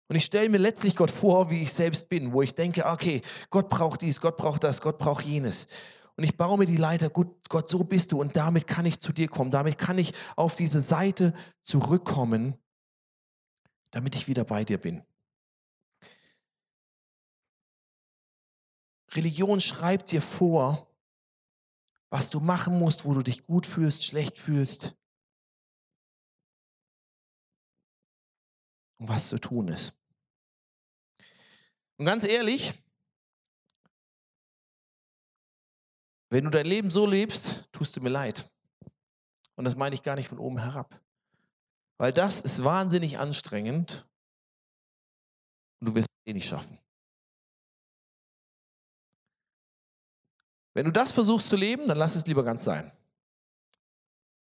Und 0.09 0.17
ich 0.17 0.25
stelle 0.25 0.49
mir 0.49 0.59
letztlich 0.59 0.97
Gott 0.97 1.11
vor, 1.11 1.51
wie 1.51 1.63
ich 1.63 1.73
selbst 1.73 2.09
bin, 2.09 2.33
wo 2.33 2.41
ich 2.41 2.55
denke, 2.55 2.87
okay, 2.87 3.21
Gott 3.51 3.69
braucht 3.69 4.01
dies, 4.01 4.21
Gott 4.21 4.39
braucht 4.39 4.65
das, 4.65 4.81
Gott 4.81 4.97
braucht 4.97 5.25
jenes. 5.25 5.67
Und 6.19 6.25
ich 6.25 6.37
baue 6.37 6.59
mir 6.59 6.67
die 6.67 6.77
Leiter, 6.77 7.11
gut, 7.11 7.49
Gott, 7.49 7.69
so 7.69 7.85
bist 7.85 8.11
du 8.11 8.21
und 8.21 8.35
damit 8.35 8.67
kann 8.67 8.85
ich 8.85 8.99
zu 8.99 9.13
dir 9.13 9.29
kommen, 9.29 9.53
damit 9.53 9.79
kann 9.79 9.99
ich 9.99 10.15
auf 10.35 10.57
diese 10.57 10.81
Seite 10.81 11.33
zurückkommen, 11.63 12.59
damit 13.93 14.17
ich 14.17 14.27
wieder 14.27 14.43
bei 14.43 14.65
dir 14.65 14.79
bin. 14.79 15.05
Religion 19.13 19.61
schreibt 19.61 20.11
dir 20.11 20.21
vor, 20.21 20.93
was 22.11 22.31
du 22.31 22.41
machen 22.41 22.77
musst, 22.77 23.05
wo 23.05 23.15
du 23.15 23.23
dich 23.23 23.47
gut 23.47 23.65
fühlst, 23.65 24.05
schlecht 24.05 24.41
fühlst 24.41 24.97
und 28.97 29.09
was 29.09 29.29
zu 29.29 29.39
tun 29.39 29.69
ist. 29.69 29.97
Und 31.97 32.07
ganz 32.07 32.25
ehrlich, 32.25 32.83
wenn 36.31 36.45
du 36.45 36.51
dein 36.51 36.67
Leben 36.67 36.91
so 36.91 37.07
lebst, 37.07 37.69
tust 37.73 37.97
du 37.97 38.01
mir 38.01 38.11
leid. 38.11 38.51
Und 39.57 39.65
das 39.65 39.77
meine 39.77 39.95
ich 39.95 40.03
gar 40.03 40.15
nicht 40.15 40.29
von 40.29 40.39
oben 40.39 40.59
herab. 40.59 41.01
Weil 41.97 42.13
das 42.13 42.41
ist 42.41 42.63
wahnsinnig 42.63 43.19
anstrengend 43.19 44.07
und 45.81 45.89
du 45.89 45.95
wirst 45.95 46.09
es 46.09 46.31
eh 46.31 46.33
nicht 46.33 46.49
schaffen. 46.49 46.79
Wenn 50.75 50.85
du 50.85 50.93
das 50.93 51.11
versuchst 51.11 51.49
zu 51.49 51.57
leben, 51.57 51.89
dann 51.89 51.99
lass 51.99 52.15
es 52.15 52.27
lieber 52.27 52.45
ganz 52.45 52.63
sein. 52.63 52.93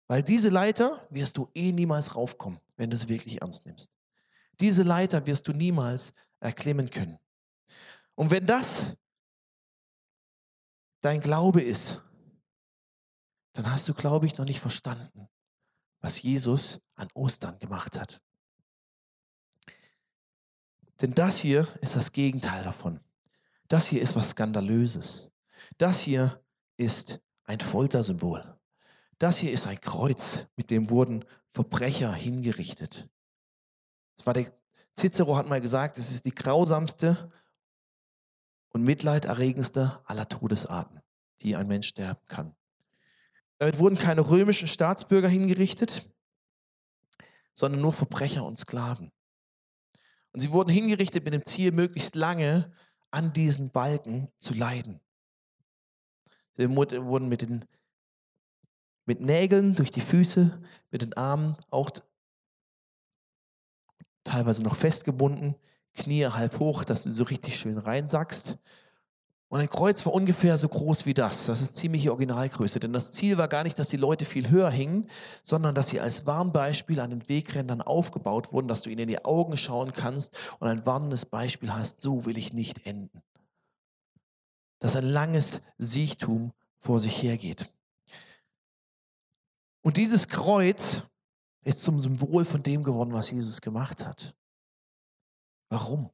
Weil 0.08 0.24
diese 0.24 0.50
Leiter 0.50 1.06
wirst 1.10 1.38
du 1.38 1.50
eh 1.54 1.72
niemals 1.72 2.16
raufkommen, 2.16 2.60
wenn 2.78 2.90
du 2.90 2.96
es 2.96 3.10
wirklich 3.10 3.42
ernst 3.42 3.66
nimmst. 3.66 3.92
Diese 4.60 4.84
Leiter 4.84 5.26
wirst 5.26 5.48
du 5.48 5.54
niemals 5.54 6.14
erklimmen 6.40 6.90
können. 6.90 7.20
Und 8.16 8.32
wenn 8.32 8.46
das 8.46 8.96
dein 11.02 11.20
Glaube 11.20 11.62
ist, 11.62 12.02
dann 13.54 13.70
hast 13.70 13.90
du, 13.90 13.94
glaube 13.94 14.26
ich, 14.26 14.38
noch 14.38 14.46
nicht 14.46 14.62
verstanden, 14.62 15.28
was 16.00 16.22
Jesus 16.22 16.82
an 16.96 17.10
Ostern 17.14 17.60
gemacht 17.60 18.00
hat. 18.00 18.22
Denn 21.02 21.14
das 21.14 21.40
hier 21.40 21.68
ist 21.82 21.96
das 21.96 22.12
Gegenteil 22.12 22.64
davon. 22.64 23.00
Das 23.68 23.88
hier 23.88 24.02
ist 24.02 24.16
was 24.16 24.32
Skandalöses. 24.32 25.32
Das 25.78 26.02
hier 26.02 26.44
ist 26.78 27.20
ein 27.46 27.60
Foltersymbol. 27.60 28.58
Das 29.18 29.38
hier 29.38 29.52
ist 29.52 29.68
ein 29.68 29.82
Kreuz, 29.82 30.46
mit 30.56 30.72
dem 30.72 30.90
wurden 30.90 31.26
Verbrecher 31.54 32.14
hingerichtet. 32.14 33.10
Das 34.18 34.26
war 34.26 34.34
der, 34.34 34.52
Cicero 34.98 35.36
hat 35.36 35.48
mal 35.48 35.62
gesagt, 35.62 35.98
es 35.98 36.12
ist 36.12 36.26
die 36.26 36.36
grausamste 36.36 37.32
und 38.72 38.84
mitleiderregendste 38.84 40.02
aller 40.06 40.28
Todesarten, 40.28 41.02
die 41.42 41.56
ein 41.56 41.68
Mensch 41.68 41.88
sterben 41.88 42.26
kann. 42.28 42.56
Damit 43.58 43.78
wurden 43.78 43.98
keine 43.98 44.28
römischen 44.28 44.68
Staatsbürger 44.68 45.28
hingerichtet, 45.28 46.10
sondern 47.54 47.82
nur 47.82 47.94
Verbrecher 47.94 48.44
und 48.44 48.58
Sklaven. 48.58 49.12
Und 50.34 50.40
sie 50.40 50.52
wurden 50.52 50.70
hingerichtet 50.70 51.26
mit 51.26 51.34
dem 51.34 51.46
Ziel, 51.46 51.72
möglichst 51.72 52.16
lange 52.16 52.74
an 53.12 53.34
diesen 53.34 53.70
Balken 53.70 54.30
zu 54.38 54.54
leiden. 54.54 55.02
Sie 56.56 56.70
wurden 56.70 57.28
mit, 57.28 57.42
den, 57.42 57.66
mit 59.06 59.20
Nägeln 59.22 59.76
durch 59.76 59.92
die 59.92 60.02
Füße, 60.02 60.62
mit 60.90 61.02
den 61.02 61.14
Armen 61.14 61.58
auch 61.70 61.92
teilweise 64.24 64.64
noch 64.64 64.76
festgebunden, 64.76 65.56
Knie 65.96 66.26
halb 66.26 66.60
hoch, 66.60 66.84
dass 66.84 67.04
du 67.04 67.12
so 67.12 67.24
richtig 67.24 67.60
schön 67.60 67.78
reinsackst. 67.78 68.58
Und 69.50 69.60
ein 69.60 69.70
Kreuz 69.70 70.06
war 70.06 70.14
ungefähr 70.14 70.58
so 70.58 70.70
groß 70.70 71.06
wie 71.06 71.14
das. 71.14 71.46
Das 71.46 71.62
ist 71.62 71.76
ziemliche 71.76 72.12
Originalgröße. 72.12 72.80
Denn 72.80 72.94
das 72.94 73.12
Ziel 73.12 73.38
war 73.38 73.50
gar 73.50 73.64
nicht, 73.64 73.78
dass 73.78 73.90
die 73.90 73.98
Leute 73.98 74.24
viel 74.24 74.50
höher 74.50 74.72
hingen, 74.72 75.08
sondern 75.44 75.76
dass 75.76 75.90
sie 75.90 76.00
als 76.00 76.26
Warnbeispiel 76.26 77.02
an 77.02 77.10
den 77.10 77.28
Wegrändern 77.28 77.82
aufgebaut 77.82 78.54
wurden, 78.54 78.70
dass 78.70 78.82
du 78.82 78.90
ihnen 78.90 79.02
in 79.02 79.08
die 79.10 79.26
Augen 79.26 79.58
schauen 79.58 79.92
kannst 79.92 80.38
und 80.60 80.70
ein 80.70 80.86
warnendes 80.86 81.26
Beispiel 81.26 81.74
hast, 81.74 82.00
so 82.00 82.26
will 82.26 82.38
ich 82.38 82.54
nicht 82.54 82.86
enden 82.86 83.22
dass 84.82 84.96
ein 84.96 85.06
langes 85.06 85.62
Siechtum 85.78 86.52
vor 86.80 87.00
sich 87.00 87.22
hergeht. 87.22 87.72
Und 89.82 89.98
dieses 89.98 90.28
Kreuz 90.28 91.04
ist 91.64 91.82
zum 91.84 92.00
Symbol 92.00 92.44
von 92.44 92.64
dem 92.64 92.84
geworden, 92.84 93.14
was 93.14 93.32
Jesus 93.32 93.62
gemacht 93.62 94.06
hat. 94.06 94.36
Warum? 95.72 96.12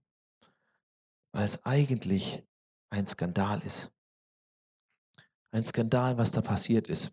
Weil 1.34 1.46
es 1.46 1.66
eigentlich 1.66 2.44
ein 2.92 3.08
Skandal 3.08 3.62
ist. 3.62 3.92
Ein 5.52 5.64
Skandal, 5.64 6.18
was 6.18 6.32
da 6.32 6.42
passiert 6.42 6.88
ist. 6.88 7.12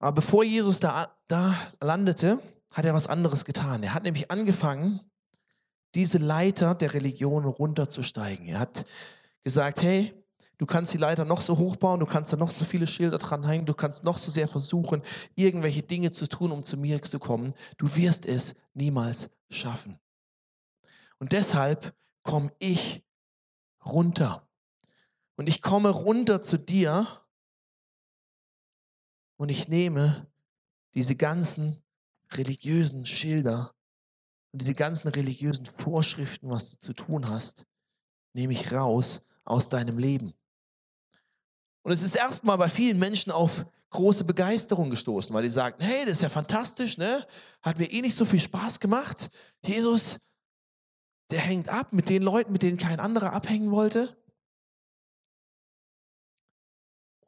Aber 0.00 0.16
bevor 0.16 0.42
Jesus 0.42 0.80
da, 0.80 1.16
da 1.28 1.72
landete, 1.80 2.42
hat 2.72 2.84
er 2.84 2.92
was 2.92 3.06
anderes 3.06 3.44
getan. 3.44 3.84
Er 3.84 3.94
hat 3.94 4.02
nämlich 4.02 4.30
angefangen, 4.30 5.00
diese 5.94 6.18
Leiter 6.18 6.74
der 6.74 6.92
Religion 6.92 7.44
runterzusteigen. 7.44 8.48
Er 8.48 8.58
hat 8.58 8.84
gesagt, 9.44 9.80
hey, 9.82 10.12
du 10.58 10.66
kannst 10.66 10.92
die 10.92 10.98
Leiter 10.98 11.24
noch 11.24 11.40
so 11.40 11.58
hoch 11.58 11.76
bauen, 11.76 12.00
du 12.00 12.06
kannst 12.06 12.32
da 12.32 12.36
noch 12.36 12.50
so 12.50 12.64
viele 12.64 12.86
Schilder 12.86 13.18
dran 13.18 13.44
hängen, 13.46 13.66
du 13.66 13.74
kannst 13.74 14.04
noch 14.04 14.18
so 14.18 14.30
sehr 14.30 14.48
versuchen, 14.48 15.02
irgendwelche 15.34 15.82
Dinge 15.82 16.10
zu 16.10 16.28
tun, 16.28 16.52
um 16.52 16.62
zu 16.62 16.76
mir 16.76 17.02
zu 17.02 17.18
kommen. 17.18 17.54
Du 17.76 17.94
wirst 17.96 18.26
es 18.26 18.54
niemals 18.74 19.30
schaffen. 19.50 19.98
Und 21.18 21.32
deshalb 21.32 21.94
komme 22.22 22.52
ich 22.58 23.04
runter. 23.84 24.48
Und 25.36 25.48
ich 25.48 25.62
komme 25.62 25.90
runter 25.90 26.42
zu 26.42 26.58
dir 26.58 27.22
und 29.36 29.50
ich 29.50 29.68
nehme 29.68 30.26
diese 30.94 31.14
ganzen 31.14 31.82
religiösen 32.32 33.04
Schilder 33.04 33.74
und 34.52 34.62
diese 34.62 34.74
ganzen 34.74 35.08
religiösen 35.08 35.66
Vorschriften, 35.66 36.48
was 36.48 36.70
du 36.70 36.78
zu 36.78 36.94
tun 36.94 37.28
hast, 37.28 37.66
nehme 38.32 38.54
ich 38.54 38.72
raus 38.72 39.22
aus 39.44 39.68
deinem 39.68 39.98
Leben. 39.98 40.34
Und 41.86 41.92
es 41.92 42.02
ist 42.02 42.16
erstmal 42.16 42.58
bei 42.58 42.68
vielen 42.68 42.98
Menschen 42.98 43.30
auf 43.30 43.64
große 43.90 44.24
Begeisterung 44.24 44.90
gestoßen, 44.90 45.32
weil 45.32 45.44
die 45.44 45.48
sagten, 45.48 45.84
hey, 45.84 46.04
das 46.04 46.14
ist 46.14 46.22
ja 46.22 46.28
fantastisch, 46.28 46.98
ne? 46.98 47.24
Hat 47.62 47.78
mir 47.78 47.92
eh 47.92 48.00
nicht 48.00 48.16
so 48.16 48.24
viel 48.24 48.40
Spaß 48.40 48.80
gemacht. 48.80 49.30
Jesus, 49.64 50.18
der 51.30 51.38
hängt 51.38 51.68
ab 51.68 51.92
mit 51.92 52.08
den 52.08 52.24
Leuten, 52.24 52.50
mit 52.50 52.62
denen 52.62 52.76
kein 52.76 52.98
anderer 52.98 53.32
abhängen 53.32 53.70
wollte. 53.70 54.20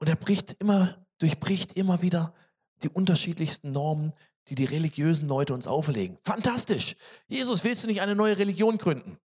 Und 0.00 0.08
er 0.08 0.16
bricht 0.16 0.56
immer, 0.58 1.06
durchbricht 1.18 1.74
immer 1.74 2.02
wieder 2.02 2.34
die 2.82 2.88
unterschiedlichsten 2.88 3.70
Normen, 3.70 4.12
die 4.48 4.56
die 4.56 4.64
religiösen 4.64 5.28
Leute 5.28 5.54
uns 5.54 5.68
auferlegen. 5.68 6.18
Fantastisch. 6.24 6.96
Jesus, 7.28 7.62
willst 7.62 7.84
du 7.84 7.86
nicht 7.86 8.00
eine 8.00 8.16
neue 8.16 8.36
Religion 8.36 8.78
gründen? 8.78 9.20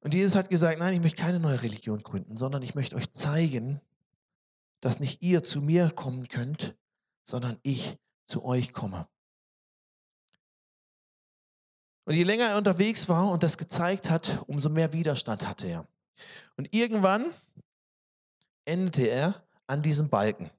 Und 0.00 0.14
Jesus 0.14 0.34
hat 0.34 0.48
gesagt, 0.48 0.78
nein, 0.78 0.94
ich 0.94 1.00
möchte 1.00 1.22
keine 1.22 1.40
neue 1.40 1.62
Religion 1.62 2.02
gründen, 2.02 2.36
sondern 2.36 2.62
ich 2.62 2.74
möchte 2.74 2.96
euch 2.96 3.10
zeigen, 3.10 3.80
dass 4.80 4.98
nicht 4.98 5.22
ihr 5.22 5.42
zu 5.42 5.60
mir 5.60 5.90
kommen 5.90 6.28
könnt, 6.28 6.74
sondern 7.24 7.58
ich 7.62 7.98
zu 8.26 8.44
euch 8.44 8.72
komme. 8.72 9.06
Und 12.04 12.14
je 12.14 12.24
länger 12.24 12.48
er 12.48 12.56
unterwegs 12.56 13.08
war 13.08 13.30
und 13.30 13.42
das 13.42 13.58
gezeigt 13.58 14.10
hat, 14.10 14.42
umso 14.46 14.70
mehr 14.70 14.92
Widerstand 14.92 15.46
hatte 15.46 15.68
er. 15.68 15.86
Und 16.56 16.72
irgendwann 16.74 17.32
endete 18.64 19.06
er 19.06 19.44
an 19.66 19.82
diesem 19.82 20.08
Balken. 20.08 20.50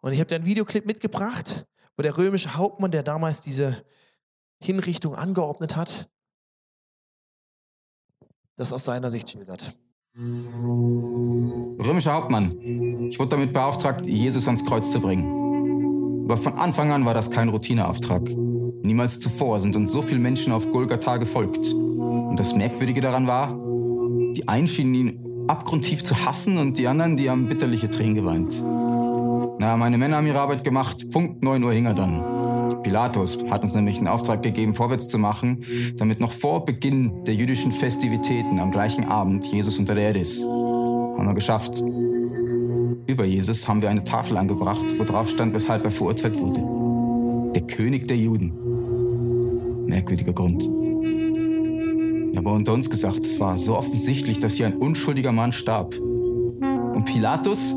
Und 0.00 0.12
ich 0.12 0.20
habe 0.20 0.28
dir 0.28 0.36
einen 0.36 0.46
Videoclip 0.46 0.86
mitgebracht, 0.86 1.66
wo 1.96 2.02
der 2.02 2.16
römische 2.16 2.54
Hauptmann, 2.54 2.90
der 2.90 3.02
damals 3.02 3.40
diese 3.40 3.84
Hinrichtung 4.60 5.14
angeordnet 5.14 5.76
hat, 5.76 6.08
das 8.56 8.72
aus 8.72 8.84
seiner 8.84 9.10
Sicht 9.10 9.30
schildert. 9.30 9.76
Römischer 10.16 12.14
Hauptmann, 12.14 12.52
ich 13.10 13.18
wurde 13.18 13.30
damit 13.30 13.52
beauftragt, 13.52 14.06
Jesus 14.06 14.46
ans 14.46 14.64
Kreuz 14.64 14.90
zu 14.90 15.00
bringen. 15.00 16.24
Aber 16.24 16.36
von 16.36 16.54
Anfang 16.54 16.92
an 16.92 17.04
war 17.04 17.14
das 17.14 17.30
kein 17.30 17.48
Routineauftrag. 17.48 18.22
Niemals 18.30 19.18
zuvor 19.20 19.60
sind 19.60 19.76
uns 19.76 19.92
so 19.92 20.02
viele 20.02 20.20
Menschen 20.20 20.52
auf 20.52 20.70
Golgatha 20.70 21.16
gefolgt. 21.16 21.72
Und 21.72 22.36
das 22.38 22.54
Merkwürdige 22.54 23.00
daran 23.00 23.26
war, 23.26 23.48
die 24.34 24.46
einen 24.46 24.68
schienen 24.68 24.94
ihn 24.94 25.46
abgrundtief 25.48 26.04
zu 26.04 26.24
hassen 26.24 26.58
und 26.58 26.78
die 26.78 26.88
anderen, 26.88 27.16
die 27.16 27.28
haben 27.28 27.48
bitterliche 27.48 27.90
Tränen 27.90 28.14
geweint. 28.14 28.62
Na, 29.58 29.76
meine 29.76 29.98
Männer 29.98 30.16
haben 30.16 30.26
ihre 30.26 30.40
Arbeit 30.40 30.64
gemacht. 30.64 31.10
Punkt 31.10 31.42
9 31.42 31.62
Uhr 31.62 31.72
hing 31.72 31.86
er 31.86 31.94
dann. 31.94 32.43
Pilatus 32.84 33.38
hat 33.50 33.62
uns 33.62 33.74
nämlich 33.74 33.98
einen 33.98 34.06
Auftrag 34.08 34.42
gegeben, 34.42 34.74
vorwärts 34.74 35.08
zu 35.08 35.18
machen, 35.18 35.64
damit 35.96 36.20
noch 36.20 36.30
vor 36.30 36.64
Beginn 36.64 37.24
der 37.24 37.34
jüdischen 37.34 37.72
Festivitäten 37.72 38.60
am 38.60 38.70
gleichen 38.70 39.08
Abend 39.08 39.44
Jesus 39.46 39.78
unter 39.78 39.96
der 39.96 40.04
Erde 40.04 40.20
ist. 40.20 40.44
Haben 40.44 41.26
wir 41.26 41.34
geschafft. 41.34 41.82
Über 43.06 43.24
Jesus 43.24 43.66
haben 43.66 43.82
wir 43.82 43.90
eine 43.90 44.04
Tafel 44.04 44.36
angebracht, 44.36 44.84
wo 44.98 45.04
drauf 45.04 45.28
stand, 45.30 45.54
weshalb 45.54 45.84
er 45.84 45.90
verurteilt 45.90 46.38
wurde. 46.38 47.52
Der 47.54 47.62
König 47.62 48.06
der 48.06 48.16
Juden. 48.16 48.52
Merkwürdiger 49.86 50.32
Grund. 50.32 50.64
Aber 52.36 52.52
unter 52.52 52.74
uns 52.74 52.90
gesagt, 52.90 53.24
es 53.24 53.40
war 53.40 53.56
so 53.58 53.76
offensichtlich, 53.76 54.38
dass 54.38 54.54
hier 54.54 54.66
ein 54.66 54.76
unschuldiger 54.76 55.32
Mann 55.32 55.52
starb. 55.52 55.96
Und 55.98 57.04
Pilatus 57.06 57.74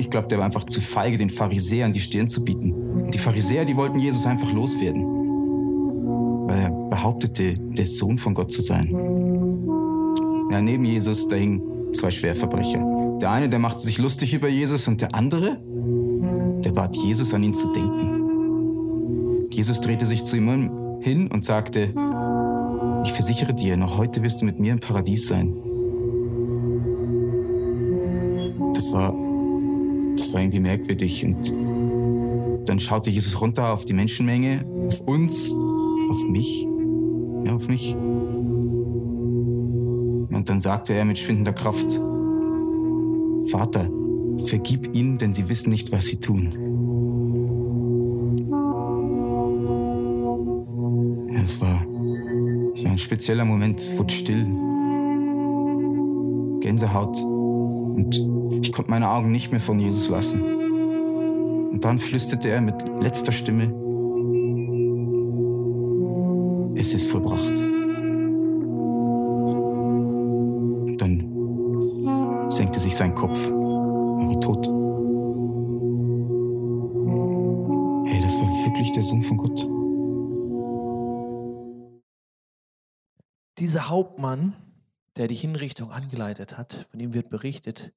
ich 0.00 0.10
glaube, 0.10 0.28
der 0.28 0.38
war 0.38 0.46
einfach 0.46 0.64
zu 0.64 0.80
feige, 0.80 1.18
den 1.18 1.30
Pharisäern 1.30 1.92
die 1.92 2.00
Stirn 2.00 2.26
zu 2.26 2.44
bieten. 2.44 3.10
Die 3.10 3.18
Pharisäer, 3.18 3.64
die 3.64 3.76
wollten 3.76 4.00
Jesus 4.00 4.26
einfach 4.26 4.52
loswerden. 4.52 5.04
Weil 6.46 6.58
er 6.58 6.70
behauptete, 6.70 7.54
der 7.54 7.86
Sohn 7.86 8.18
von 8.18 8.34
Gott 8.34 8.50
zu 8.50 8.62
sein. 8.62 8.88
Ja, 10.50 10.60
neben 10.60 10.84
Jesus, 10.84 11.28
da 11.28 11.36
hingen 11.36 11.92
zwei 11.92 12.10
Schwerverbrecher. 12.10 13.18
Der 13.20 13.30
eine, 13.30 13.48
der 13.48 13.58
machte 13.58 13.80
sich 13.82 13.98
lustig 13.98 14.34
über 14.34 14.48
Jesus 14.48 14.88
und 14.88 15.00
der 15.00 15.14
andere, 15.14 15.58
der 16.64 16.72
bat 16.72 16.96
Jesus 16.96 17.32
an 17.34 17.42
ihn 17.42 17.54
zu 17.54 17.68
denken. 17.68 19.48
Jesus 19.50 19.80
drehte 19.80 20.06
sich 20.06 20.24
zu 20.24 20.36
ihm 20.36 20.98
hin 21.00 21.28
und 21.28 21.44
sagte, 21.44 21.92
ich 23.04 23.12
versichere 23.12 23.54
dir, 23.54 23.76
noch 23.76 23.98
heute 23.98 24.22
wirst 24.22 24.40
du 24.40 24.46
mit 24.46 24.58
mir 24.58 24.72
im 24.72 24.80
Paradies 24.80 25.28
sein. 25.28 25.54
Das 28.74 28.92
war 28.92 29.12
das 29.12 29.14
war 29.14 29.29
irgendwie 30.40 30.60
merkwürdig. 30.60 31.24
Und 31.24 31.54
dann 32.68 32.78
schaute 32.78 33.10
Jesus 33.10 33.40
runter 33.40 33.72
auf 33.72 33.84
die 33.84 33.92
Menschenmenge, 33.92 34.64
auf 34.86 35.00
uns, 35.00 35.52
auf 35.52 36.24
mich, 36.28 36.66
ja, 37.44 37.54
auf 37.54 37.68
mich. 37.68 37.94
Und 40.32 40.48
dann 40.48 40.60
sagte 40.60 40.94
er 40.94 41.04
mit 41.04 41.18
schwindender 41.18 41.52
Kraft, 41.52 42.00
Vater, 43.50 43.90
vergib 44.46 44.94
ihnen, 44.94 45.18
denn 45.18 45.32
sie 45.32 45.48
wissen 45.48 45.70
nicht, 45.70 45.92
was 45.92 46.06
sie 46.06 46.16
tun. 46.16 46.50
Ja, 51.32 51.42
es 51.42 51.60
war 51.60 51.86
ja, 52.74 52.90
ein 52.90 52.98
spezieller 52.98 53.44
Moment, 53.44 53.98
wurde 53.98 54.12
still. 54.12 54.46
Gänsehaut. 56.60 57.16
Und 57.22 58.29
ich 58.62 58.72
konnte 58.72 58.90
meine 58.90 59.08
Augen 59.10 59.30
nicht 59.30 59.50
mehr 59.50 59.60
von 59.60 59.78
Jesus 59.78 60.08
lassen. 60.08 60.42
Und 61.70 61.84
dann 61.84 61.98
flüsterte 61.98 62.48
er 62.48 62.60
mit 62.60 62.74
letzter 63.00 63.32
Stimme, 63.32 63.72
es 66.76 66.94
ist 66.94 67.10
vollbracht. 67.10 67.58
Und 70.86 70.96
dann 70.98 72.50
senkte 72.50 72.80
sich 72.80 72.96
sein 72.96 73.14
Kopf. 73.14 73.50
Er 73.50 73.54
war 73.54 74.40
tot. 74.40 74.66
Hey, 78.08 78.20
das 78.22 78.40
war 78.40 78.48
wirklich 78.66 78.92
der 78.92 79.02
Sohn 79.02 79.22
von 79.22 79.36
Gott. 79.36 79.68
Dieser 83.58 83.88
Hauptmann, 83.90 84.56
der 85.16 85.28
die 85.28 85.34
Hinrichtung 85.34 85.90
angeleitet 85.90 86.56
hat, 86.56 86.88
von 86.90 86.98
ihm 86.98 87.12
wird 87.12 87.28
berichtet, 87.28 87.92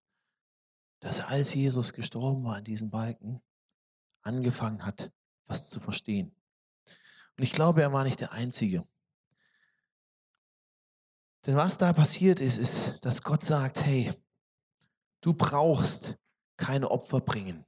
dass 1.03 1.19
er, 1.19 1.27
als 1.27 1.53
Jesus 1.53 1.91
gestorben 1.91 2.45
war 2.45 2.55
an 2.55 2.63
diesem 2.63 2.89
Balken, 2.89 3.41
angefangen 4.21 4.85
hat, 4.85 5.11
was 5.47 5.69
zu 5.69 5.81
verstehen. 5.81 6.33
Und 7.37 7.43
ich 7.43 7.51
glaube, 7.51 7.81
er 7.81 7.91
war 7.91 8.05
nicht 8.05 8.21
der 8.21 8.31
Einzige. 8.31 8.87
Denn 11.45 11.57
was 11.57 11.77
da 11.77 11.91
passiert 11.91 12.39
ist, 12.39 12.57
ist, 12.57 13.03
dass 13.03 13.21
Gott 13.21 13.43
sagt, 13.43 13.83
hey, 13.83 14.13
du 15.19 15.33
brauchst 15.33 16.17
keine 16.55 16.89
Opfer 16.89 17.19
bringen. 17.19 17.65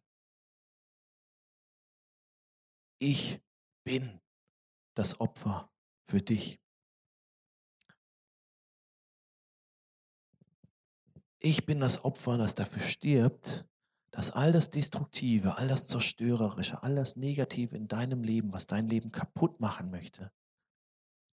Ich 2.99 3.41
bin 3.83 4.21
das 4.93 5.19
Opfer 5.19 5.69
für 6.07 6.21
dich. 6.21 6.61
Ich 11.45 11.67
bin 11.67 11.79
das 11.79 12.03
Opfer, 12.03 12.39
das 12.39 12.55
dafür 12.55 12.81
stirbt, 12.81 13.67
dass 14.09 14.31
all 14.31 14.51
das 14.51 14.71
Destruktive, 14.71 15.59
all 15.59 15.67
das 15.67 15.87
Zerstörerische, 15.87 16.81
all 16.81 16.95
das 16.95 17.17
Negative 17.17 17.77
in 17.77 17.87
deinem 17.87 18.23
Leben, 18.23 18.51
was 18.51 18.65
dein 18.65 18.87
Leben 18.87 19.11
kaputt 19.11 19.59
machen 19.59 19.91
möchte, 19.91 20.31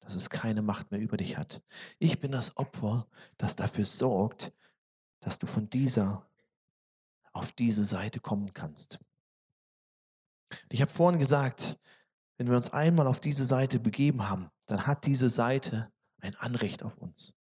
dass 0.01 0.15
es 0.15 0.29
keine 0.29 0.61
Macht 0.63 0.91
mehr 0.91 0.99
über 0.99 1.15
dich 1.15 1.37
hat. 1.37 1.63
Ich 1.97 2.19
bin 2.19 2.33
das 2.33 2.57
Opfer, 2.57 3.07
das 3.37 3.55
dafür 3.55 3.85
sorgt, 3.85 4.51
dass 5.21 5.39
du 5.39 5.47
von 5.47 5.69
dieser 5.69 6.29
auf 7.31 7.53
diese 7.53 7.85
Seite 7.85 8.19
kommen 8.19 8.53
kannst. 8.53 8.99
Ich 10.67 10.81
habe 10.81 10.91
vorhin 10.91 11.19
gesagt, 11.19 11.79
wenn 12.35 12.49
wir 12.49 12.57
uns 12.57 12.69
einmal 12.73 13.07
auf 13.07 13.21
diese 13.21 13.45
Seite 13.45 13.79
begeben 13.79 14.27
haben, 14.27 14.51
dann 14.65 14.85
hat 14.85 15.05
diese 15.05 15.29
Seite 15.29 15.89
ein 16.19 16.35
Anrecht 16.35 16.83
auf 16.83 16.97
uns. 16.97 17.33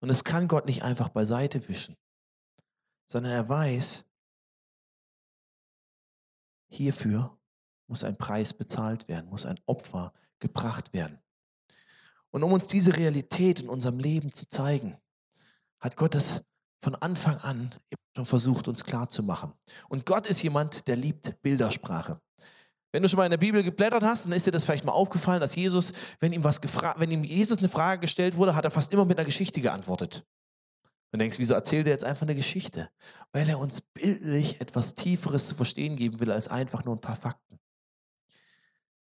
Und 0.00 0.10
es 0.10 0.24
kann 0.24 0.48
Gott 0.48 0.66
nicht 0.66 0.82
einfach 0.82 1.10
beiseite 1.10 1.68
wischen, 1.68 1.96
sondern 3.06 3.32
er 3.32 3.48
weiß, 3.48 4.04
hierfür 6.68 7.38
muss 7.86 8.04
ein 8.04 8.16
Preis 8.16 8.54
bezahlt 8.54 9.08
werden, 9.08 9.28
muss 9.28 9.44
ein 9.44 9.60
Opfer 9.66 10.12
gebracht 10.38 10.92
werden. 10.92 11.18
Und 12.30 12.42
um 12.42 12.52
uns 12.52 12.66
diese 12.66 12.96
Realität 12.96 13.60
in 13.60 13.68
unserem 13.68 13.98
Leben 13.98 14.32
zu 14.32 14.48
zeigen, 14.48 14.96
hat 15.80 15.96
Gott 15.96 16.14
es 16.14 16.42
von 16.82 16.94
Anfang 16.94 17.38
an 17.38 17.74
schon 18.16 18.24
versucht, 18.24 18.68
uns 18.68 18.84
klarzumachen. 18.84 19.52
Und 19.88 20.06
Gott 20.06 20.26
ist 20.26 20.42
jemand, 20.42 20.86
der 20.88 20.96
liebt 20.96 21.40
Bildersprache. 21.42 22.20
Wenn 22.92 23.02
du 23.02 23.08
schon 23.08 23.18
mal 23.18 23.24
in 23.24 23.30
der 23.30 23.38
Bibel 23.38 23.62
geblättert 23.62 24.02
hast, 24.02 24.24
dann 24.24 24.32
ist 24.32 24.46
dir 24.46 24.50
das 24.50 24.64
vielleicht 24.64 24.84
mal 24.84 24.92
aufgefallen, 24.92 25.40
dass 25.40 25.54
Jesus, 25.54 25.92
wenn 26.18 26.32
ihm, 26.32 26.42
was 26.42 26.60
wenn 26.96 27.10
ihm 27.10 27.24
Jesus 27.24 27.58
eine 27.58 27.68
Frage 27.68 28.00
gestellt 28.00 28.36
wurde, 28.36 28.54
hat 28.54 28.64
er 28.64 28.70
fast 28.70 28.92
immer 28.92 29.04
mit 29.04 29.18
einer 29.18 29.26
Geschichte 29.26 29.60
geantwortet. 29.60 30.24
Und 31.12 31.18
denkst, 31.18 31.38
wieso 31.38 31.54
erzählt 31.54 31.86
er 31.86 31.92
jetzt 31.92 32.04
einfach 32.04 32.22
eine 32.22 32.34
Geschichte? 32.34 32.88
Weil 33.32 33.48
er 33.48 33.58
uns 33.58 33.80
bildlich 33.80 34.60
etwas 34.60 34.94
Tieferes 34.94 35.46
zu 35.46 35.54
verstehen 35.54 35.96
geben 35.96 36.20
will, 36.20 36.30
als 36.30 36.48
einfach 36.48 36.84
nur 36.84 36.94
ein 36.94 37.00
paar 37.00 37.16
Fakten. 37.16 37.58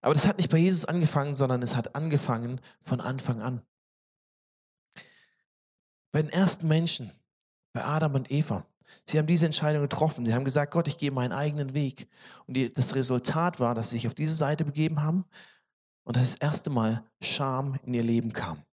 Aber 0.00 0.14
das 0.14 0.26
hat 0.26 0.38
nicht 0.38 0.50
bei 0.50 0.58
Jesus 0.58 0.84
angefangen, 0.84 1.34
sondern 1.34 1.62
es 1.62 1.76
hat 1.76 1.94
angefangen 1.94 2.60
von 2.82 3.00
Anfang 3.00 3.40
an. 3.40 3.62
Bei 6.12 6.22
den 6.22 6.30
ersten 6.30 6.66
Menschen, 6.66 7.12
bei 7.72 7.84
Adam 7.84 8.14
und 8.14 8.30
Eva, 8.30 8.66
Sie 9.06 9.18
haben 9.18 9.26
diese 9.26 9.46
Entscheidung 9.46 9.82
getroffen. 9.82 10.24
Sie 10.24 10.34
haben 10.34 10.44
gesagt, 10.44 10.72
Gott, 10.72 10.88
ich 10.88 10.98
gehe 10.98 11.10
meinen 11.10 11.32
eigenen 11.32 11.74
Weg. 11.74 12.08
Und 12.46 12.54
die, 12.54 12.68
das 12.68 12.94
Resultat 12.94 13.60
war, 13.60 13.74
dass 13.74 13.90
sie 13.90 13.96
sich 13.96 14.06
auf 14.06 14.14
diese 14.14 14.34
Seite 14.34 14.64
begeben 14.64 15.02
haben 15.02 15.24
und 16.04 16.16
das 16.16 16.34
erste 16.34 16.70
Mal 16.70 17.04
Scham 17.20 17.78
in 17.84 17.94
ihr 17.94 18.02
Leben 18.02 18.32
kam. 18.32 18.64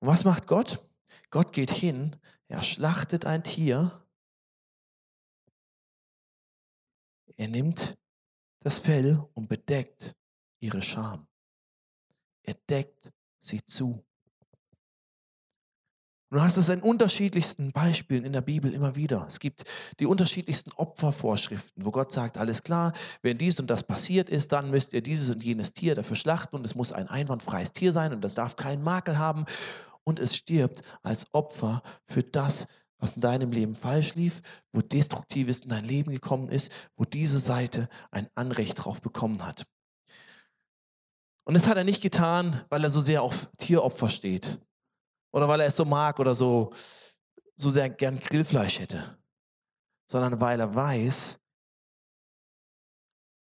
Und 0.00 0.08
was 0.08 0.24
macht 0.24 0.46
Gott? 0.46 0.84
Gott 1.30 1.52
geht 1.52 1.70
hin, 1.70 2.16
er 2.48 2.62
schlachtet 2.62 3.24
ein 3.24 3.44
Tier, 3.44 4.04
er 7.36 7.48
nimmt 7.48 7.96
das 8.60 8.78
Fell 8.78 9.24
und 9.34 9.48
bedeckt 9.48 10.16
ihre 10.58 10.82
Scham. 10.82 11.26
Er 12.42 12.54
deckt 12.68 13.12
sie 13.38 13.64
zu. 13.64 14.04
Du 16.32 16.40
hast 16.40 16.56
es 16.58 16.68
in 16.68 16.80
unterschiedlichsten 16.80 17.72
Beispielen 17.72 18.24
in 18.24 18.32
der 18.32 18.40
Bibel 18.40 18.72
immer 18.72 18.94
wieder. 18.94 19.24
Es 19.26 19.40
gibt 19.40 19.64
die 19.98 20.06
unterschiedlichsten 20.06 20.70
Opfervorschriften, 20.76 21.84
wo 21.84 21.90
Gott 21.90 22.12
sagt, 22.12 22.38
alles 22.38 22.62
klar, 22.62 22.92
wenn 23.20 23.36
dies 23.36 23.58
und 23.58 23.68
das 23.68 23.82
passiert 23.82 24.30
ist, 24.30 24.52
dann 24.52 24.70
müsst 24.70 24.92
ihr 24.92 25.02
dieses 25.02 25.28
und 25.28 25.42
jenes 25.42 25.74
Tier 25.74 25.96
dafür 25.96 26.14
schlachten 26.14 26.54
und 26.54 26.64
es 26.64 26.76
muss 26.76 26.92
ein 26.92 27.08
einwandfreies 27.08 27.72
Tier 27.72 27.92
sein 27.92 28.12
und 28.12 28.20
das 28.20 28.36
darf 28.36 28.54
keinen 28.54 28.84
Makel 28.84 29.18
haben 29.18 29.44
und 30.04 30.20
es 30.20 30.36
stirbt 30.36 30.82
als 31.02 31.26
Opfer 31.34 31.82
für 32.06 32.22
das, 32.22 32.68
was 33.00 33.14
in 33.14 33.22
deinem 33.22 33.50
Leben 33.50 33.74
falsch 33.74 34.14
lief, 34.14 34.40
wo 34.72 34.82
Destruktives 34.82 35.62
in 35.62 35.70
dein 35.70 35.84
Leben 35.84 36.12
gekommen 36.12 36.48
ist, 36.48 36.70
wo 36.94 37.04
diese 37.04 37.40
Seite 37.40 37.88
ein 38.12 38.28
Anrecht 38.36 38.84
drauf 38.84 39.00
bekommen 39.00 39.44
hat. 39.44 39.66
Und 41.44 41.54
das 41.54 41.66
hat 41.66 41.76
er 41.76 41.84
nicht 41.84 42.02
getan, 42.02 42.60
weil 42.68 42.84
er 42.84 42.90
so 42.92 43.00
sehr 43.00 43.22
auf 43.22 43.50
Tieropfer 43.56 44.10
steht 44.10 44.60
oder 45.32 45.48
weil 45.48 45.60
er 45.60 45.66
es 45.66 45.76
so 45.76 45.84
mag 45.84 46.18
oder 46.18 46.34
so, 46.34 46.72
so 47.56 47.70
sehr 47.70 47.90
gern 47.90 48.18
Grillfleisch 48.18 48.78
hätte, 48.78 49.18
sondern 50.10 50.40
weil 50.40 50.60
er 50.60 50.74
weiß, 50.74 51.38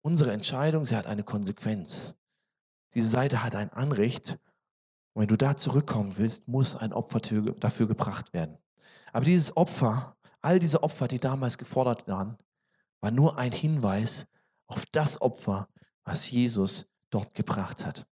unsere 0.03 0.33
Entscheidung, 0.33 0.85
sie 0.85 0.97
hat 0.97 1.07
eine 1.07 1.25
Konsequenz. 1.25 2.15
Diese 2.95 3.09
Seite 3.09 3.43
hat 3.43 3.55
ein 3.55 3.73
Anrecht. 3.73 4.39
Und 5.13 5.23
wenn 5.23 5.29
du 5.29 5.37
da 5.37 5.57
zurückkommen 5.57 6.17
willst, 6.17 6.49
muss 6.49 6.77
ein 6.77 6.93
Opfer 6.93 7.21
dafür 7.21 7.87
gebracht 7.87 8.33
werden. 8.33 8.59
Aber 9.13 9.25
dieses 9.25 9.57
Opfer, 9.57 10.17
all 10.41 10.59
diese 10.59 10.83
Opfer, 10.83 11.09
die 11.09 11.21
damals 11.21 11.59
gefordert 11.59 12.09
waren, 12.09 12.39
war 13.01 13.11
nur 13.11 13.39
ein 13.39 13.53
Hinweis 13.53 14.27
auf 14.67 14.87
das 14.87 15.21
Opfer, 15.21 15.69
was 16.05 16.31
Jesus 16.31 16.87
dort 17.11 17.35
gebracht 17.35 17.85
hat. 17.85 18.07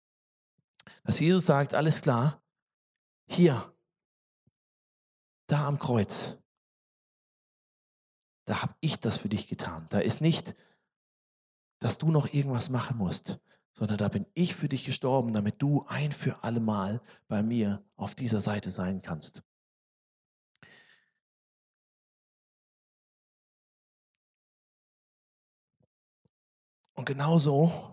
Dass 1.04 1.20
Jesus 1.20 1.46
sagt, 1.46 1.74
alles 1.74 2.02
klar, 2.02 2.43
hier, 3.26 3.74
da 5.46 5.66
am 5.66 5.78
Kreuz, 5.78 6.36
da 8.46 8.62
habe 8.62 8.74
ich 8.80 8.98
das 9.00 9.18
für 9.18 9.28
dich 9.28 9.48
getan. 9.48 9.86
Da 9.90 10.00
ist 10.00 10.20
nicht, 10.20 10.54
dass 11.78 11.98
du 11.98 12.10
noch 12.10 12.32
irgendwas 12.32 12.70
machen 12.70 12.96
musst, 12.98 13.38
sondern 13.72 13.98
da 13.98 14.08
bin 14.08 14.26
ich 14.34 14.54
für 14.54 14.68
dich 14.68 14.84
gestorben, 14.84 15.32
damit 15.32 15.60
du 15.60 15.84
ein 15.86 16.12
für 16.12 16.42
alle 16.44 16.60
Mal 16.60 17.02
bei 17.28 17.42
mir 17.42 17.84
auf 17.96 18.14
dieser 18.14 18.40
Seite 18.40 18.70
sein 18.70 19.02
kannst. 19.02 19.42
Und 26.94 27.06
genauso 27.06 27.90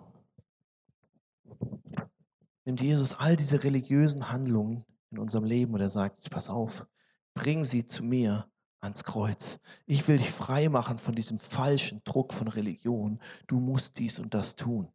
nimmt 2.66 2.82
Jesus 2.82 3.14
all 3.14 3.36
diese 3.36 3.64
religiösen 3.64 4.30
Handlungen 4.30 4.86
in 5.12 5.20
unserem 5.20 5.44
Leben 5.44 5.74
und 5.74 5.82
er 5.82 5.90
sagt, 5.90 6.30
pass 6.30 6.50
auf, 6.50 6.86
bring 7.34 7.64
sie 7.64 7.86
zu 7.86 8.04
mir 8.04 8.50
ans 8.82 9.04
Kreuz. 9.04 9.60
Ich 9.86 10.08
will 10.08 10.18
dich 10.18 10.32
frei 10.32 10.70
machen 10.70 10.98
von 10.98 11.16
diesem 11.16 11.38
falschen 11.40 12.02
Druck 12.04 12.34
von 12.34 12.48
Religion. 12.48 13.20
Du 13.48 13.60
musst 13.60 14.00
dies 14.00 14.20
und 14.20 14.34
das 14.34 14.56
tun. 14.56 14.92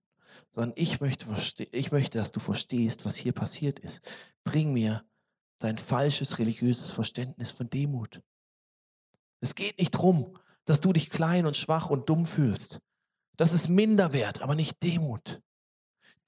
Sondern 0.51 0.73
ich 0.77 1.01
möchte, 1.01 1.27
ich 1.71 1.93
möchte, 1.93 2.19
dass 2.19 2.33
du 2.33 2.41
verstehst, 2.41 3.07
was 3.07 3.17
hier 3.17 3.33
passiert 3.33 3.79
ist. 3.79 4.01
Bring 4.45 4.73
mir 4.73 5.05
dein 5.59 5.79
falsches 5.79 6.39
religiöses 6.39 6.93
Verständnis 6.93 7.51
von 7.51 7.71
Demut. 7.71 8.21
Es 9.41 9.55
geht 9.55 9.79
nicht 9.79 9.95
darum, 9.95 10.37
dass 10.65 10.81
du 10.81 10.93
dich 10.93 11.11
klein 11.11 11.47
und 11.47 11.57
schwach 11.57 11.91
und 11.91 12.09
dumm 12.09 12.27
fühlst. 12.27 12.81
Das 13.37 13.53
ist 13.53 13.69
Minderwert, 13.69 14.43
aber 14.43 14.55
nicht 14.55 14.83
Demut. 14.83 15.41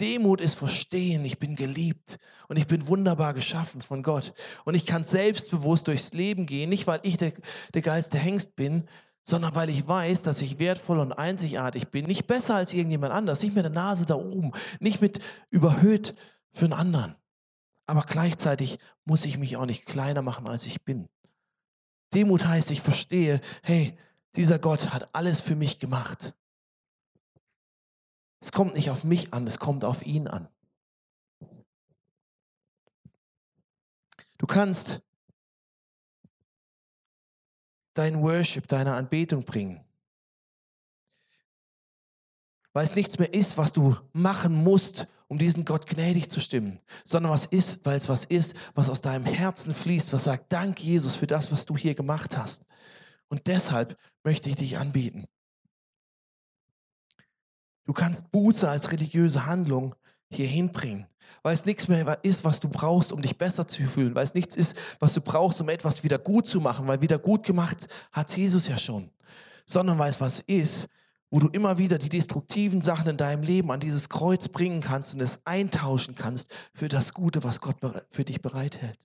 Demut 0.01 0.41
ist 0.41 0.55
verstehen, 0.55 1.25
ich 1.25 1.39
bin 1.39 1.57
geliebt 1.57 2.19
und 2.49 2.57
ich 2.57 2.67
bin 2.67 2.87
wunderbar 2.87 3.35
geschaffen 3.35 3.83
von 3.83 4.03
Gott. 4.03 4.33
Und 4.65 4.75
ich 4.75 4.87
kann 4.87 5.05
selbstbewusst 5.05 5.89
durchs 5.89 6.13
Leben 6.13 6.47
gehen, 6.47 6.71
nicht 6.71 6.87
weil 6.87 7.01
ich 7.03 7.17
der, 7.17 7.33
der 7.75 7.83
geilste 7.83 8.19
Hengst 8.19 8.55
bin, 8.55 8.85
sondern 9.25 9.55
weil 9.55 9.69
ich 9.69 9.87
weiß, 9.87 10.23
dass 10.23 10.41
ich 10.41 10.59
wertvoll 10.59 11.01
und 11.01 11.13
einzigartig 11.13 11.89
bin. 11.89 12.07
Nicht 12.07 12.27
besser 12.27 12.55
als 12.55 12.73
irgendjemand 12.73 13.13
anders, 13.13 13.43
nicht 13.43 13.55
mit 13.55 13.65
der 13.65 13.71
Nase 13.71 14.07
da 14.07 14.15
oben, 14.15 14.53
nicht 14.81 15.01
mit 15.03 15.21
überhöht 15.51 16.15
für 16.53 16.65
einen 16.65 16.73
anderen. 16.73 17.17
Aber 17.87 18.03
gleichzeitig 18.03 18.79
muss 19.05 19.25
ich 19.25 19.37
mich 19.37 19.57
auch 19.57 19.67
nicht 19.67 19.85
kleiner 19.85 20.23
machen, 20.23 20.49
als 20.49 20.65
ich 20.67 20.83
bin. 20.85 21.09
Demut 22.15 22.47
heißt, 22.47 22.71
ich 22.71 22.81
verstehe, 22.81 23.41
hey, 23.63 23.99
dieser 24.37 24.59
Gott 24.59 24.93
hat 24.93 25.15
alles 25.15 25.41
für 25.41 25.57
mich 25.57 25.79
gemacht. 25.79 26.35
Es 28.49 28.53
kommt 28.53 28.75
nicht 28.75 28.89
auf 28.89 29.05
mich 29.05 29.35
an, 29.35 29.47
es 29.47 29.59
kommt 29.59 29.85
auf 29.85 30.07
ihn 30.07 30.27
an. 30.27 30.49
Du 34.39 34.47
kannst 34.47 35.03
dein 37.93 38.23
Worship, 38.23 38.67
deine 38.67 38.95
Anbetung 38.95 39.45
bringen. 39.45 39.85
Weil 42.73 42.85
es 42.85 42.95
nichts 42.95 43.19
mehr 43.19 43.35
ist, 43.35 43.59
was 43.59 43.75
du 43.75 43.99
machen 44.15 44.55
musst, 44.55 45.07
um 45.27 45.37
diesen 45.37 45.67
Gott 45.67 45.87
gnädig 45.87 46.31
zu 46.31 46.41
stimmen, 46.41 46.81
sondern 47.05 47.31
was 47.31 47.45
ist, 47.45 47.85
weil 47.85 47.99
es 47.99 48.09
was 48.09 48.25
ist, 48.25 48.57
was 48.75 48.89
aus 48.89 49.03
deinem 49.03 49.27
Herzen 49.27 49.75
fließt, 49.75 50.15
was 50.15 50.25
sagt, 50.25 50.51
danke 50.55 50.83
Jesus 50.85 51.17
für 51.17 51.27
das, 51.27 51.53
was 51.53 51.67
du 51.67 51.77
hier 51.77 51.95
gemacht 51.95 52.39
hast. 52.39 52.65
Und 53.29 53.47
deshalb 53.47 53.99
möchte 54.25 54.49
ich 54.49 54.57
dich 54.57 54.79
anbieten. 54.79 55.29
Du 57.89 57.95
kannst 57.95 58.31
Buße 58.31 58.69
als 58.69 58.93
religiöse 58.93 59.47
Handlung 59.47 59.95
hier 60.29 60.47
hinbringen, 60.47 61.07
weil 61.43 61.55
es 61.55 61.65
nichts 61.65 61.89
mehr 61.89 62.23
ist, 62.23 62.45
was 62.45 62.61
du 62.61 62.69
brauchst, 62.69 63.13
um 63.13 63.23
dich 63.23 63.39
besser 63.39 63.67
zu 63.67 63.89
fühlen, 63.89 64.15
weil 64.15 64.25
es 64.25 64.35
nichts 64.35 64.57
ist, 64.57 64.77
was 65.01 65.15
du 65.15 65.23
brauchst, 65.23 65.59
um 65.63 65.71
etwas 65.71 66.05
wieder 66.05 66.19
gut 66.19 66.47
zu 66.47 66.61
machen, 66.61 66.87
weil 66.87 67.01
wieder 67.01 67.19
gut 67.19 67.47
gemacht 67.47 67.89
hat 68.13 68.37
Jesus 68.37 68.69
ja 68.69 68.77
schon, 68.77 69.11
sondern 69.65 69.99
weil 69.99 70.11
es 70.11 70.21
was 70.21 70.41
ist, 70.41 70.91
wo 71.31 71.39
du 71.39 71.49
immer 71.49 71.79
wieder 71.79 71.97
die 71.97 72.11
destruktiven 72.11 72.83
Sachen 72.83 73.09
in 73.09 73.17
deinem 73.17 73.43
Leben 73.43 73.73
an 73.73 73.81
dieses 73.81 74.11
Kreuz 74.11 74.49
bringen 74.49 74.83
kannst 74.83 75.15
und 75.15 75.23
es 75.23 75.41
eintauschen 75.47 76.15
kannst 76.15 76.53
für 76.75 76.91
das 76.91 77.15
Gute, 77.15 77.43
was 77.43 77.63
Gott 77.63 77.77
für 78.11 78.25
dich 78.27 78.43
bereithält. 78.43 78.99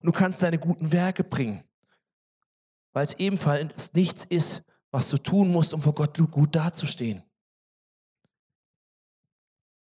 du 0.00 0.10
kannst 0.10 0.42
deine 0.42 0.58
guten 0.58 0.90
Werke 0.90 1.22
bringen, 1.22 1.62
weil 2.92 3.04
es 3.04 3.14
ebenfalls 3.14 3.92
nichts 3.92 4.24
ist, 4.24 4.64
was 4.96 5.10
du 5.10 5.18
tun 5.18 5.52
musst, 5.52 5.74
um 5.74 5.82
vor 5.82 5.94
Gott 5.94 6.18
gut 6.30 6.56
dazustehen. 6.56 7.22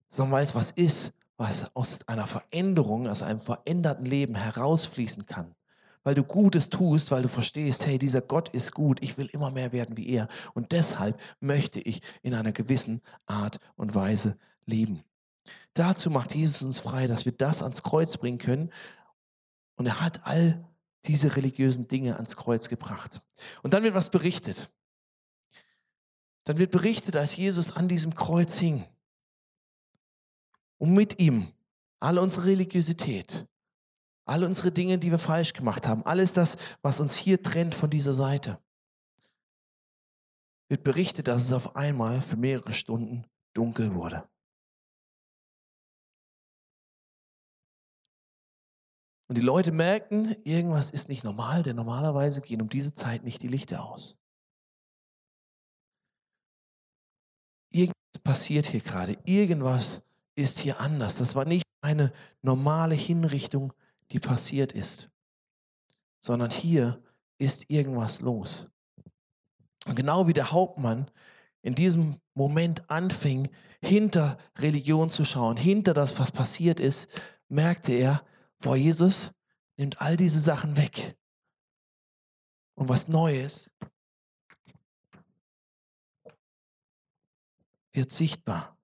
Sondern 0.10 0.34
weil 0.34 0.44
es 0.44 0.54
was 0.54 0.70
ist, 0.70 1.12
was 1.38 1.76
aus 1.76 2.08
einer 2.08 2.28
Veränderung, 2.28 3.08
aus 3.08 3.24
einem 3.24 3.40
veränderten 3.40 4.06
Leben 4.06 4.36
herausfließen 4.36 5.26
kann. 5.26 5.56
Weil 6.04 6.14
du 6.14 6.24
Gutes 6.24 6.70
tust, 6.70 7.10
weil 7.10 7.24
du 7.24 7.30
verstehst, 7.30 7.88
hey, 7.88 7.98
dieser 7.98 8.22
Gott 8.22 8.50
ist 8.50 8.74
gut, 8.74 9.02
ich 9.02 9.18
will 9.18 9.26
immer 9.26 9.50
mehr 9.50 9.72
werden 9.72 9.98
wie 9.98 10.08
er. 10.08 10.28
Und 10.54 10.72
deshalb 10.72 11.20
möchte 11.40 11.80
ich 11.80 12.04
in 12.22 12.36
einer 12.36 12.52
gewissen 12.52 13.02
Art 13.26 13.60
und 13.78 13.96
Weise 13.96 14.38
leben. 14.68 15.04
Dazu 15.74 16.12
macht 16.12 16.36
Jesus 16.36 16.62
uns 16.62 16.80
frei, 16.80 17.08
dass 17.08 17.26
wir 17.26 17.32
das 17.32 17.64
ans 17.64 17.82
Kreuz 17.82 18.18
bringen 18.18 18.38
können. 18.38 18.72
Und 19.78 19.88
er 19.88 20.00
hat 20.00 20.28
all 20.28 20.64
diese 21.06 21.36
religiösen 21.38 21.88
Dinge 21.88 22.18
ans 22.18 22.38
Kreuz 22.38 22.70
gebracht. 22.70 23.22
Und 23.64 23.74
dann 23.74 23.82
wird 23.82 23.96
was 23.96 24.12
berichtet. 24.12 24.72
Dann 26.46 26.58
wird 26.58 26.72
berichtet, 26.72 27.16
als 27.16 27.36
Jesus 27.36 27.72
an 27.72 27.88
diesem 27.88 28.16
Kreuz 28.16 28.58
hing. 28.58 28.86
Und 30.78 30.94
mit 30.94 31.20
ihm 31.20 31.54
alle 32.00 32.22
unsere 32.22 32.48
Religiosität, 32.48 33.48
alle 34.26 34.48
unsere 34.48 34.72
Dinge, 34.72 34.98
die 34.98 35.12
wir 35.12 35.20
falsch 35.20 35.54
gemacht 35.54 35.88
haben, 35.88 36.06
alles 36.06 36.34
das, 36.34 36.58
was 36.82 37.00
uns 37.00 37.16
hier 37.16 37.44
trennt 37.44 37.76
von 37.76 37.90
dieser 37.90 38.14
Seite, 38.14 38.60
wird 40.70 40.84
berichtet, 40.84 41.28
dass 41.28 41.44
es 41.44 41.54
auf 41.54 41.76
einmal 41.76 42.22
für 42.22 42.38
mehrere 42.38 42.74
Stunden 42.74 43.26
dunkel 43.54 43.94
wurde. 43.94 44.28
Und 49.28 49.38
die 49.38 49.42
Leute 49.42 49.72
merken, 49.72 50.36
irgendwas 50.44 50.90
ist 50.92 51.08
nicht 51.08 51.24
normal, 51.24 51.64
denn 51.64 51.76
normalerweise 51.76 52.42
gehen 52.42 52.62
um 52.62 52.70
diese 52.70 52.94
Zeit 52.94 53.24
nicht 53.24 53.42
die 53.42 53.48
Lichter 53.48 53.84
aus. 53.84 54.21
Passiert 58.20 58.68
hier 58.68 58.82
gerade, 58.82 59.18
irgendwas 59.26 60.02
ist 60.36 60.60
hier 60.60 60.80
anders. 60.80 61.18
Das 61.18 61.36
war 61.36 61.46
nicht 61.46 61.66
eine 61.82 62.12
normale 62.42 62.96
Hinrichtung, 62.96 63.74
die 64.12 64.20
passiert 64.20 64.74
ist, 64.74 65.10
sondern 66.20 66.52
hier 66.52 67.02
ist 67.38 67.70
irgendwas 67.70 68.22
los. 68.22 68.68
Und 69.86 69.96
genau 69.96 70.28
wie 70.28 70.34
der 70.34 70.52
Hauptmann 70.52 71.10
in 71.62 71.76
diesem 71.76 72.20
Moment 72.34 72.90
anfing, 72.90 73.50
hinter 73.82 74.38
Religion 74.58 75.10
zu 75.10 75.26
schauen, 75.26 75.58
hinter 75.58 75.94
das, 75.94 76.20
was 76.20 76.32
passiert 76.32 76.80
ist, 76.80 77.08
merkte 77.48 77.94
er, 77.94 78.24
boah, 78.60 78.76
Jesus 78.76 79.32
nimmt 79.78 80.02
all 80.02 80.18
diese 80.18 80.40
Sachen 80.40 80.78
weg. 80.78 81.18
Und 82.76 82.90
was 82.90 83.08
Neues 83.08 83.74
wird 87.94 88.12
sichtbar. 88.12 88.78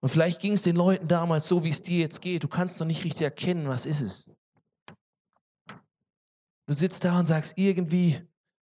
Und 0.00 0.10
vielleicht 0.10 0.40
ging 0.40 0.52
es 0.52 0.62
den 0.62 0.76
Leuten 0.76 1.08
damals 1.08 1.48
so, 1.48 1.64
wie 1.64 1.68
es 1.68 1.82
dir 1.82 1.98
jetzt 1.98 2.20
geht. 2.20 2.44
Du 2.44 2.48
kannst 2.48 2.78
noch 2.78 2.86
nicht 2.86 3.02
richtig 3.02 3.22
erkennen, 3.22 3.66
was 3.66 3.86
ist 3.86 4.02
es. 4.02 4.30
Du 6.66 6.74
sitzt 6.74 7.04
da 7.04 7.18
und 7.18 7.26
sagst 7.26 7.58
irgendwie, 7.58 8.20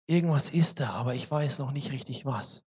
irgendwas 0.06 0.50
ist 0.50 0.78
da, 0.78 0.90
aber 0.90 1.16
ich 1.16 1.28
weiß 1.28 1.58
noch 1.58 1.72
nicht 1.72 1.90
richtig 1.90 2.26
was. 2.26 2.64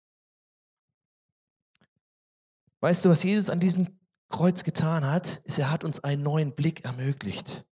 Weißt 2.80 3.04
du, 3.04 3.08
was 3.08 3.22
Jesus 3.22 3.48
an 3.48 3.60
diesem 3.60 3.98
Kreuz 4.28 4.64
getan 4.64 5.06
hat, 5.06 5.36
ist, 5.44 5.58
er 5.58 5.70
hat 5.70 5.82
uns 5.82 6.04
einen 6.04 6.22
neuen 6.22 6.54
Blick 6.54 6.84
ermöglicht. 6.84 7.64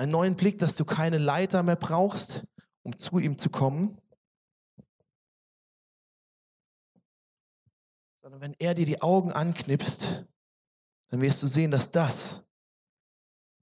Einen 0.00 0.12
neuen 0.12 0.34
Blick, 0.34 0.58
dass 0.58 0.76
du 0.76 0.86
keine 0.86 1.18
Leiter 1.18 1.62
mehr 1.62 1.76
brauchst, 1.76 2.46
um 2.82 2.96
zu 2.96 3.18
ihm 3.18 3.36
zu 3.36 3.50
kommen, 3.50 4.00
sondern 8.22 8.40
wenn 8.40 8.54
er 8.54 8.72
dir 8.72 8.86
die 8.86 9.02
Augen 9.02 9.30
anknipst, 9.30 10.24
dann 11.08 11.20
wirst 11.20 11.42
du 11.42 11.46
sehen, 11.46 11.70
dass 11.70 11.90
das 11.90 12.42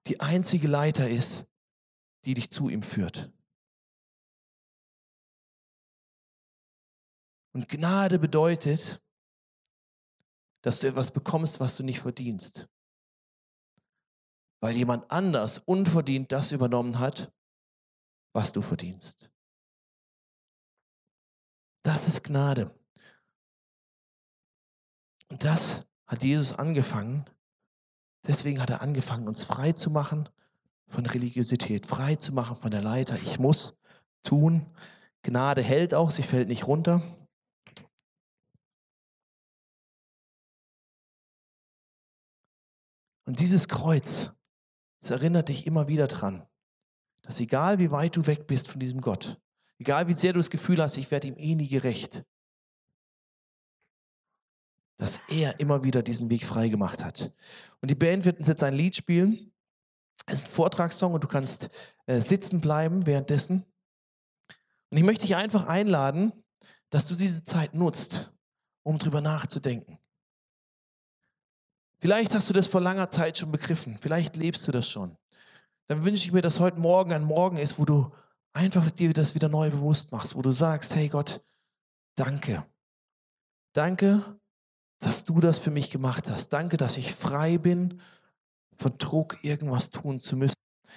die 0.07 0.20
einzige 0.20 0.68
Leiter 0.68 1.11
ist, 1.11 1.44
die 2.24 2.35
dich 2.35 2.53
zu 2.53 2.68
ihm 2.68 2.85
führt. 2.85 3.33
Und 7.53 7.68
Gnade 7.68 8.20
bedeutet, 8.20 9.03
dass 10.62 10.79
du 10.79 10.87
etwas 10.87 11.11
bekommst, 11.11 11.59
was 11.59 11.77
du 11.77 11.83
nicht 11.83 11.98
verdienst. 11.98 12.68
Weil 14.60 14.76
jemand 14.76 15.10
anders 15.10 15.58
unverdient 15.60 16.32
das 16.32 16.52
übernommen 16.52 16.98
hat, 16.98 17.32
was 18.32 18.52
du 18.52 18.60
verdienst. 18.60 19.30
Das 21.84 22.06
ist 22.08 22.24
Gnade. 22.24 22.74
Und 25.28 25.44
das 25.44 25.86
hat 26.06 26.24
Jesus 26.24 26.52
angefangen. 26.52 27.24
Deswegen 28.26 28.60
hat 28.60 28.70
er 28.70 28.82
angefangen, 28.82 29.28
uns 29.28 29.44
frei 29.44 29.72
zu 29.72 29.90
machen 29.90 30.28
von 30.88 31.06
Religiosität, 31.06 31.86
frei 31.86 32.16
zu 32.16 32.32
machen 32.32 32.56
von 32.56 32.70
der 32.70 32.82
Leiter. 32.82 33.16
Ich 33.16 33.38
muss 33.38 33.76
tun. 34.22 34.66
Gnade 35.22 35.62
hält 35.62 35.94
auch, 35.94 36.10
sie 36.10 36.22
fällt 36.22 36.48
nicht 36.48 36.66
runter. 36.66 37.02
Und 43.26 43.40
dieses 43.40 43.68
Kreuz, 43.68 44.32
es 45.00 45.11
erinnert 45.11 45.48
dich 45.48 45.66
immer 45.66 45.88
wieder 45.88 46.08
dran, 46.08 46.46
dass 47.22 47.40
egal 47.40 47.78
wie 47.78 47.90
weit 47.90 48.16
du 48.16 48.26
weg 48.26 48.46
bist 48.46 48.68
von 48.68 48.80
diesem 48.80 49.00
Gott, 49.00 49.40
egal 49.78 50.08
wie 50.08 50.12
sehr 50.12 50.32
du 50.32 50.38
das 50.38 50.50
Gefühl 50.50 50.82
hast, 50.82 50.96
ich 50.96 51.11
werde 51.11 51.28
ihm 51.28 51.37
eh 51.37 51.54
nie 51.54 51.68
gerecht, 51.68 52.24
dass 54.98 55.20
er 55.28 55.61
immer 55.61 55.84
wieder 55.84 56.02
diesen 56.02 56.28
Weg 56.28 56.44
frei 56.44 56.68
gemacht 56.68 57.04
hat. 57.04 57.32
Und 57.80 57.90
die 57.90 57.94
Band 57.94 58.24
wird 58.24 58.38
uns 58.38 58.48
jetzt 58.48 58.64
ein 58.64 58.74
Lied 58.74 58.96
spielen. 58.96 59.52
Es 60.26 60.40
ist 60.40 60.48
ein 60.48 60.52
Vortragssong 60.52 61.14
und 61.14 61.22
du 61.22 61.28
kannst 61.28 61.70
äh, 62.06 62.20
sitzen 62.20 62.61
bleiben 62.61 63.06
währenddessen. 63.06 63.64
Und 64.90 64.98
ich 64.98 65.04
möchte 65.04 65.22
dich 65.22 65.37
einfach 65.37 65.66
einladen, 65.66 66.32
dass 66.90 67.06
du 67.06 67.14
diese 67.14 67.44
Zeit 67.44 67.74
nutzt, 67.74 68.32
um 68.82 68.98
drüber 68.98 69.20
nachzudenken. 69.20 69.98
Vielleicht 72.00 72.34
hast 72.34 72.48
du 72.48 72.52
das 72.52 72.68
vor 72.68 72.80
langer 72.80 73.11
Zeit 73.11 73.38
schon 73.38 73.50
begriffen. 73.50 73.98
Vielleicht 73.98 74.37
lebst 74.37 74.66
du 74.68 74.72
das 74.72 74.88
schon. 74.88 75.16
Dann 75.88 76.04
wünsche 76.04 76.24
ich 76.24 76.32
mir, 76.32 76.42
dass 76.42 76.61
heute 76.61 76.78
Morgen 76.78 77.12
ein 77.12 77.24
Morgen 77.24 77.56
ist, 77.56 77.78
wo 77.78 77.84
du 77.84 78.12
einfach 78.52 78.90
dir 78.90 79.12
das 79.12 79.34
wieder 79.34 79.48
neu 79.48 79.70
bewusst 79.70 80.12
machst, 80.12 80.37
wo 80.37 80.42
du 80.42 80.52
sagst, 80.52 80.94
hey 80.94 81.08
Gott, 81.08 81.42
danke. 82.14 82.64
Danke, 83.72 84.38
dass 85.00 85.24
du 85.24 85.40
das 85.40 85.58
für 85.58 85.70
mich 85.70 85.90
gemacht 85.90 86.30
hast. 86.30 86.48
Danke, 86.52 86.76
dass 86.76 86.96
ich 86.96 87.14
frei 87.14 87.58
bin 87.58 88.00
von 88.76 88.96
Druck, 88.98 89.42
irgendwas 89.42 89.90
tun 89.90 90.20
zu 90.20 90.37
müssen. 90.37 90.54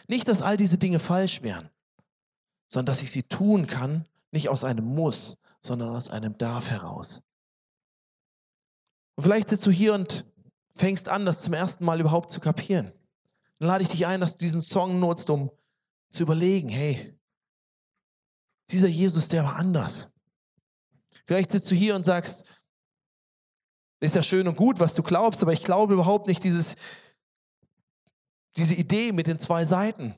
Nicht, 0.08 0.28
dass 0.28 0.42
all 0.42 0.58
diese 0.58 0.78
Dinge 0.78 1.00
falsch 1.00 1.42
wären, 1.42 1.70
sondern 2.68 2.88
dass 2.88 3.02
ich 3.02 3.12
sie 3.12 3.24
tun 3.24 3.68
kann, 3.68 4.06
nicht 4.32 4.50
aus 4.50 4.64
einem 4.64 4.86
Muss, 4.86 5.38
sondern 5.62 5.90
aus 5.96 6.10
einem 6.10 6.38
Darf 6.38 6.70
heraus. 6.70 7.22
Und 9.16 9.24
vielleicht 9.24 9.50
sitzt 9.50 9.66
du 9.66 9.72
hier 9.72 9.94
und 9.94 10.26
fängst 10.82 11.10
an, 11.10 11.26
das 11.26 11.42
zum 11.42 11.54
ersten 11.54 11.86
Mal 11.86 12.00
überhaupt 12.00 12.32
zu 12.32 12.40
kapieren. 12.40 12.92
Dann 13.60 13.68
lade 13.68 13.84
ich 13.84 13.90
dich 13.90 14.08
ein, 14.08 14.20
dass 14.20 14.34
du 14.34 14.40
diesen 14.40 14.62
Song 14.62 15.00
nutzt, 15.00 15.30
um 15.30 15.52
zu 16.10 16.24
überlegen, 16.24 16.70
hey, 16.70 17.16
dieser 18.72 18.88
Jesus, 18.88 19.30
der 19.30 19.44
war 19.44 19.56
anders. 19.58 20.10
Vielleicht 21.26 21.52
sitzt 21.52 21.70
du 21.70 21.76
hier 21.76 21.96
und 21.96 22.04
sagst, 22.04 22.46
ist 24.00 24.16
ja 24.16 24.24
schön 24.24 24.48
und 24.48 24.58
gut, 24.58 24.80
was 24.80 24.96
du 24.96 25.04
glaubst, 25.04 25.44
aber 25.44 25.54
ich 25.54 25.64
glaube 25.64 25.94
überhaupt 25.94 26.28
nicht 26.28 26.44
dieses, 26.44 26.76
diese 28.58 28.74
Idee 28.74 29.12
mit 29.12 29.28
den 29.28 29.38
zwei 29.38 29.66
Seiten. 29.66 30.16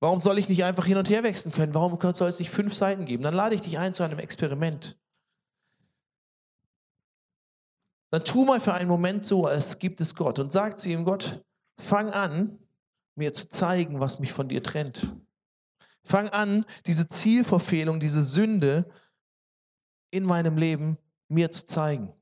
Warum 0.00 0.18
soll 0.18 0.38
ich 0.38 0.50
nicht 0.50 0.64
einfach 0.64 0.84
hin 0.84 0.98
und 0.98 1.08
her 1.08 1.22
wechseln 1.22 1.50
können? 1.50 1.72
Warum 1.72 1.98
soll 2.12 2.28
es 2.28 2.38
nicht 2.38 2.50
fünf 2.50 2.74
Seiten 2.74 3.06
geben? 3.06 3.22
Dann 3.22 3.32
lade 3.32 3.54
ich 3.54 3.62
dich 3.62 3.78
ein 3.78 3.94
zu 3.94 4.02
einem 4.02 4.18
Experiment. 4.18 4.98
Dann 8.14 8.24
tu 8.24 8.44
mal 8.44 8.60
für 8.60 8.72
einen 8.72 8.88
Moment 8.88 9.24
so, 9.24 9.44
als 9.44 9.80
gibt 9.80 10.00
es 10.00 10.14
Gott 10.14 10.38
und 10.38 10.52
sag 10.52 10.78
zu 10.78 10.88
ihm, 10.88 11.04
Gott, 11.04 11.44
fang 11.76 12.10
an, 12.10 12.60
mir 13.16 13.32
zu 13.32 13.48
zeigen, 13.48 13.98
was 13.98 14.20
mich 14.20 14.32
von 14.32 14.48
dir 14.48 14.62
trennt. 14.62 15.12
Fang 16.04 16.28
an, 16.28 16.64
diese 16.86 17.08
Zielverfehlung, 17.08 17.98
diese 17.98 18.22
Sünde 18.22 18.88
in 20.12 20.22
meinem 20.22 20.56
Leben 20.56 20.96
mir 21.26 21.50
zu 21.50 21.66
zeigen. 21.66 22.12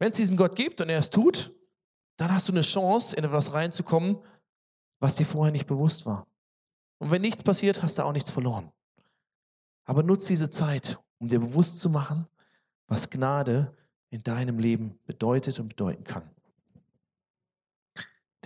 Wenn 0.00 0.10
es 0.10 0.16
diesen 0.16 0.36
Gott 0.36 0.56
gibt 0.56 0.80
und 0.80 0.88
er 0.88 0.98
es 0.98 1.10
tut, 1.10 1.54
dann 2.16 2.34
hast 2.34 2.48
du 2.48 2.52
eine 2.54 2.62
Chance, 2.62 3.14
in 3.14 3.22
etwas 3.22 3.52
reinzukommen, 3.52 4.18
was 4.98 5.14
dir 5.14 5.26
vorher 5.26 5.52
nicht 5.52 5.68
bewusst 5.68 6.06
war. 6.06 6.26
Und 6.98 7.12
wenn 7.12 7.22
nichts 7.22 7.44
passiert, 7.44 7.84
hast 7.84 8.00
du 8.00 8.02
auch 8.02 8.12
nichts 8.12 8.32
verloren. 8.32 8.72
Aber 9.84 10.02
nutze 10.02 10.26
diese 10.26 10.50
Zeit, 10.50 10.98
um 11.18 11.28
dir 11.28 11.38
bewusst 11.38 11.78
zu 11.78 11.88
machen, 11.88 12.26
was 12.88 13.08
Gnade 13.08 13.72
in 14.14 14.22
deinem 14.22 14.60
Leben 14.60 15.00
bedeutet 15.06 15.58
und 15.58 15.70
bedeuten 15.70 16.04
kann. 16.04 16.30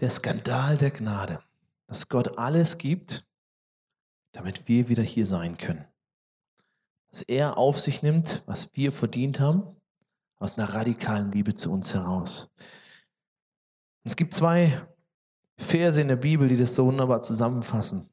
Der 0.00 0.08
Skandal 0.08 0.78
der 0.78 0.90
Gnade, 0.90 1.42
dass 1.86 2.08
Gott 2.08 2.38
alles 2.38 2.78
gibt, 2.78 3.28
damit 4.32 4.66
wir 4.66 4.88
wieder 4.88 5.02
hier 5.02 5.26
sein 5.26 5.58
können. 5.58 5.84
Dass 7.10 7.20
er 7.20 7.58
auf 7.58 7.78
sich 7.78 8.00
nimmt, 8.00 8.42
was 8.46 8.74
wir 8.76 8.92
verdient 8.92 9.40
haben 9.40 9.76
aus 10.36 10.56
einer 10.56 10.72
radikalen 10.72 11.30
Liebe 11.32 11.54
zu 11.54 11.70
uns 11.70 11.92
heraus. 11.92 12.50
Es 14.04 14.16
gibt 14.16 14.32
zwei 14.32 14.88
Verse 15.58 16.00
in 16.00 16.08
der 16.08 16.16
Bibel, 16.16 16.48
die 16.48 16.56
das 16.56 16.74
so 16.74 16.86
wunderbar 16.86 17.20
zusammenfassen. 17.20 18.08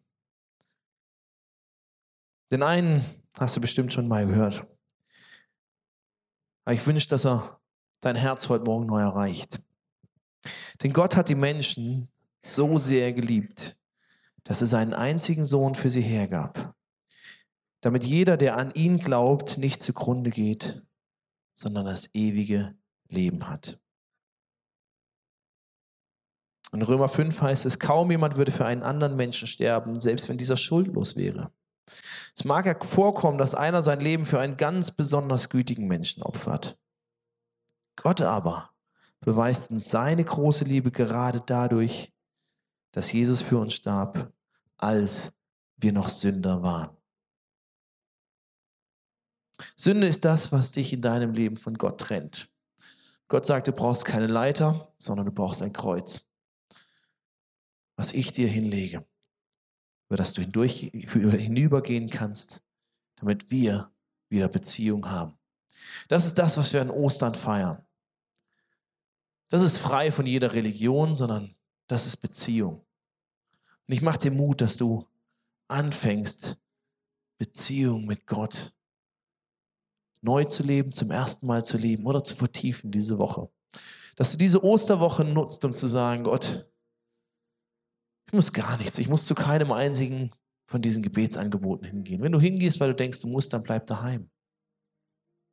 Den 2.51 2.63
einen 2.63 3.05
hast 3.39 3.55
du 3.55 3.61
bestimmt 3.61 3.93
schon 3.93 4.09
mal 4.09 4.27
gehört. 4.27 4.67
Aber 6.65 6.73
ich 6.73 6.85
wünsche, 6.85 7.07
dass 7.07 7.25
er 7.25 7.59
dein 8.01 8.15
Herz 8.15 8.49
heute 8.49 8.65
Morgen 8.65 8.87
neu 8.87 9.01
erreicht. 9.01 9.61
Denn 10.83 10.93
Gott 10.93 11.15
hat 11.15 11.29
die 11.29 11.35
Menschen 11.35 12.09
so 12.43 12.77
sehr 12.77 13.13
geliebt, 13.13 13.77
dass 14.43 14.61
er 14.61 14.67
seinen 14.67 14.93
einzigen 14.93 15.45
Sohn 15.45 15.75
für 15.75 15.89
sie 15.89 16.01
hergab, 16.01 16.75
damit 17.81 18.03
jeder, 18.03 18.37
der 18.37 18.57
an 18.57 18.71
ihn 18.71 18.97
glaubt, 18.97 19.57
nicht 19.57 19.81
zugrunde 19.81 20.29
geht, 20.29 20.83
sondern 21.53 21.85
das 21.85 22.13
ewige 22.13 22.75
Leben 23.07 23.47
hat. 23.47 23.79
In 26.73 26.81
Römer 26.81 27.07
5 27.07 27.41
heißt 27.41 27.65
es, 27.65 27.79
kaum 27.79 28.11
jemand 28.11 28.35
würde 28.35 28.51
für 28.51 28.65
einen 28.65 28.83
anderen 28.83 29.15
Menschen 29.15 29.47
sterben, 29.47 29.99
selbst 29.99 30.27
wenn 30.27 30.37
dieser 30.37 30.57
schuldlos 30.57 31.15
wäre. 31.15 31.51
Es 32.35 32.43
mag 32.43 32.65
ja 32.65 32.77
vorkommen, 32.79 33.37
dass 33.37 33.55
einer 33.55 33.83
sein 33.83 33.99
Leben 33.99 34.25
für 34.25 34.39
einen 34.39 34.57
ganz 34.57 34.91
besonders 34.91 35.49
gütigen 35.49 35.87
Menschen 35.87 36.23
opfert. 36.23 36.77
Gott 37.95 38.21
aber 38.21 38.71
beweist 39.21 39.71
uns 39.71 39.89
seine 39.89 40.23
große 40.23 40.65
Liebe 40.65 40.91
gerade 40.91 41.41
dadurch, 41.41 42.13
dass 42.91 43.11
Jesus 43.11 43.41
für 43.41 43.57
uns 43.57 43.73
starb, 43.73 44.31
als 44.77 45.33
wir 45.77 45.93
noch 45.93 46.09
Sünder 46.09 46.61
waren. 46.61 46.95
Sünde 49.75 50.07
ist 50.07 50.25
das, 50.25 50.51
was 50.51 50.71
dich 50.71 50.93
in 50.93 51.01
deinem 51.01 51.33
Leben 51.33 51.57
von 51.57 51.75
Gott 51.75 51.99
trennt. 51.99 52.49
Gott 53.27 53.45
sagt, 53.45 53.67
du 53.67 53.71
brauchst 53.71 54.05
keine 54.05 54.27
Leiter, 54.27 54.93
sondern 54.97 55.25
du 55.25 55.31
brauchst 55.31 55.61
ein 55.61 55.73
Kreuz, 55.73 56.25
was 57.95 58.11
ich 58.11 58.31
dir 58.33 58.47
hinlege, 58.47 59.05
über 60.07 60.17
das 60.17 60.33
du 60.33 60.41
hindurch, 60.41 60.91
hinübergehen 60.93 62.09
kannst, 62.09 62.61
damit 63.15 63.49
wir 63.51 63.91
wieder 64.29 64.47
Beziehung 64.47 65.09
haben. 65.09 65.37
Das 66.07 66.25
ist 66.25 66.35
das, 66.35 66.57
was 66.57 66.73
wir 66.73 66.81
an 66.81 66.89
Ostern 66.89 67.35
feiern. 67.35 67.85
Das 69.49 69.61
ist 69.61 69.77
frei 69.77 70.11
von 70.11 70.25
jeder 70.25 70.53
Religion, 70.53 71.15
sondern 71.15 71.55
das 71.87 72.05
ist 72.05 72.17
Beziehung. 72.17 72.85
Und 73.87 73.93
ich 73.93 74.01
mache 74.01 74.19
dir 74.19 74.31
Mut, 74.31 74.61
dass 74.61 74.77
du 74.77 75.07
anfängst, 75.67 76.57
Beziehung 77.37 78.05
mit 78.05 78.25
Gott 78.27 78.73
neu 80.21 80.45
zu 80.45 80.63
leben, 80.63 80.91
zum 80.91 81.11
ersten 81.11 81.45
Mal 81.45 81.63
zu 81.63 81.77
leben 81.77 82.05
oder 82.05 82.23
zu 82.23 82.35
vertiefen 82.35 82.91
diese 82.91 83.17
Woche. 83.17 83.49
Dass 84.15 84.31
du 84.31 84.37
diese 84.37 84.63
Osterwoche 84.63 85.23
nutzt, 85.23 85.63
um 85.65 85.73
zu 85.73 85.87
sagen, 85.87 86.23
Gott, 86.23 86.67
muss 88.35 88.53
gar 88.53 88.77
nichts, 88.77 88.97
ich 88.97 89.09
muss 89.09 89.25
zu 89.25 89.35
keinem 89.35 89.71
einzigen 89.71 90.31
von 90.67 90.81
diesen 90.81 91.01
Gebetsangeboten 91.01 91.87
hingehen. 91.87 92.21
Wenn 92.21 92.31
du 92.31 92.39
hingehst, 92.39 92.79
weil 92.79 92.89
du 92.89 92.95
denkst, 92.95 93.21
du 93.21 93.27
musst, 93.27 93.53
dann 93.53 93.63
bleib 93.63 93.87
daheim. 93.87 94.29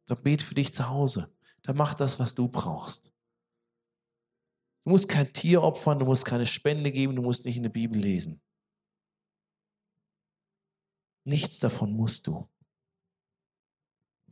Sag, 0.09 0.23
bet 0.23 0.42
für 0.42 0.55
dich 0.55 0.73
zu 0.73 0.88
Hause. 0.88 1.33
Dann 1.62 1.77
mach 1.77 1.95
das, 1.95 2.18
was 2.18 2.35
du 2.35 2.49
brauchst. 2.49 3.12
Du 4.85 4.90
musst 4.90 5.09
kein 5.09 5.33
Tier 5.33 5.62
opfern, 5.62 5.99
du 5.99 6.07
musst 6.07 6.25
keine 6.25 6.47
Spende 6.47 6.90
geben, 6.90 7.14
du 7.14 7.23
musst 7.23 7.45
nicht 7.45 7.57
in 7.57 7.62
der 7.62 7.71
Bibel 7.71 8.01
lesen. 8.01 8.42
Nichts 11.25 11.61
davon 11.61 11.92
musst 11.92 12.27
du. 12.27 12.49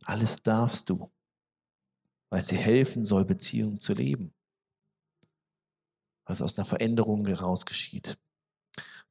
Alles 0.02 0.42
darfst 0.42 0.88
du, 0.88 1.12
weil 2.30 2.40
es 2.40 2.48
dir 2.48 2.58
helfen 2.58 3.04
soll, 3.04 3.24
Beziehungen 3.24 3.78
zu 3.78 3.92
leben. 3.92 4.34
Was 6.24 6.42
aus 6.42 6.58
einer 6.58 6.64
Veränderung 6.64 7.26
heraus 7.26 7.64
geschieht. 7.64 8.18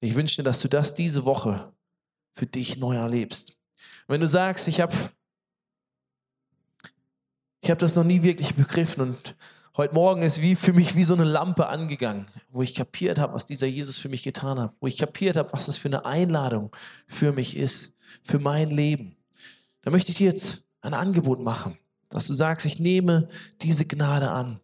Ich 0.02 0.16
wünsche 0.16 0.38
dir, 0.38 0.44
dass 0.44 0.62
du 0.62 0.70
das 0.70 0.94
diese 0.94 1.26
Woche 1.26 1.74
für 2.36 2.46
dich 2.46 2.78
neu 2.78 2.96
erlebst. 2.96 3.58
Wenn 4.08 4.22
du 4.22 4.28
sagst, 4.28 4.68
ich 4.68 4.80
habe 4.80 4.96
ich 7.62 7.70
hab 7.70 7.80
das 7.80 7.96
noch 7.96 8.06
nie 8.06 8.24
wirklich 8.24 8.56
begriffen 8.56 9.02
und 9.02 9.36
heute 9.76 9.94
Morgen 9.94 10.22
ist 10.22 10.42
wie 10.42 10.56
für 10.56 10.72
mich 10.72 10.96
wie 10.96 11.04
so 11.04 11.14
eine 11.14 11.26
Lampe 11.26 11.68
angegangen, 11.68 12.28
wo 12.50 12.62
ich 12.62 12.74
kapiert 12.74 13.20
habe, 13.20 13.34
was 13.34 13.46
dieser 13.46 13.68
Jesus 13.68 13.98
für 13.98 14.08
mich 14.08 14.24
getan 14.24 14.58
hat, 14.60 14.74
wo 14.80 14.88
ich 14.88 14.98
kapiert 14.98 15.36
habe, 15.36 15.52
was 15.52 15.66
das 15.66 15.78
für 15.78 15.90
eine 15.90 16.06
Einladung 16.06 16.74
für 17.06 17.34
mich 17.34 17.58
ist, 17.58 17.94
für 18.24 18.40
mein 18.40 18.70
Leben. 18.70 19.18
Da 19.82 19.92
möchte 19.92 20.12
ich 20.12 20.18
dir 20.18 20.28
jetzt 20.28 20.64
ein 20.82 20.94
Angebot 20.94 21.42
machen, 21.42 21.78
dass 22.08 22.28
du 22.28 22.34
sagst, 22.34 22.66
ich 22.66 22.80
nehme 22.80 23.28
diese 23.62 23.86
Gnade 23.86 24.32
an. 24.32 24.62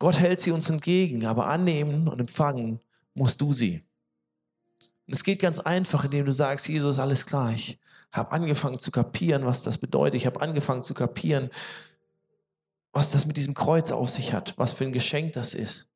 Gott 0.00 0.18
hält 0.18 0.40
sie 0.40 0.50
uns 0.50 0.68
entgegen, 0.68 1.24
aber 1.26 1.46
annehmen 1.46 2.08
und 2.08 2.18
empfangen 2.18 2.80
musst 3.14 3.40
du 3.40 3.52
sie. 3.52 3.82
Und 5.06 5.14
es 5.14 5.24
geht 5.24 5.40
ganz 5.40 5.58
einfach, 5.58 6.04
indem 6.04 6.24
du 6.24 6.32
sagst, 6.32 6.68
Jesus, 6.68 6.98
alles 6.98 7.26
klar, 7.26 7.52
ich 7.52 7.78
habe 8.12 8.32
angefangen 8.32 8.78
zu 8.78 8.90
kapieren, 8.90 9.44
was 9.44 9.62
das 9.62 9.78
bedeutet. 9.78 10.14
Ich 10.14 10.26
habe 10.26 10.40
angefangen 10.40 10.82
zu 10.82 10.94
kapieren, 10.94 11.50
was 12.92 13.10
das 13.10 13.26
mit 13.26 13.36
diesem 13.36 13.54
Kreuz 13.54 13.90
auf 13.90 14.08
sich 14.08 14.32
hat, 14.32 14.56
was 14.56 14.72
für 14.72 14.84
ein 14.84 14.92
Geschenk 14.92 15.32
das 15.32 15.52
ist. 15.52 15.90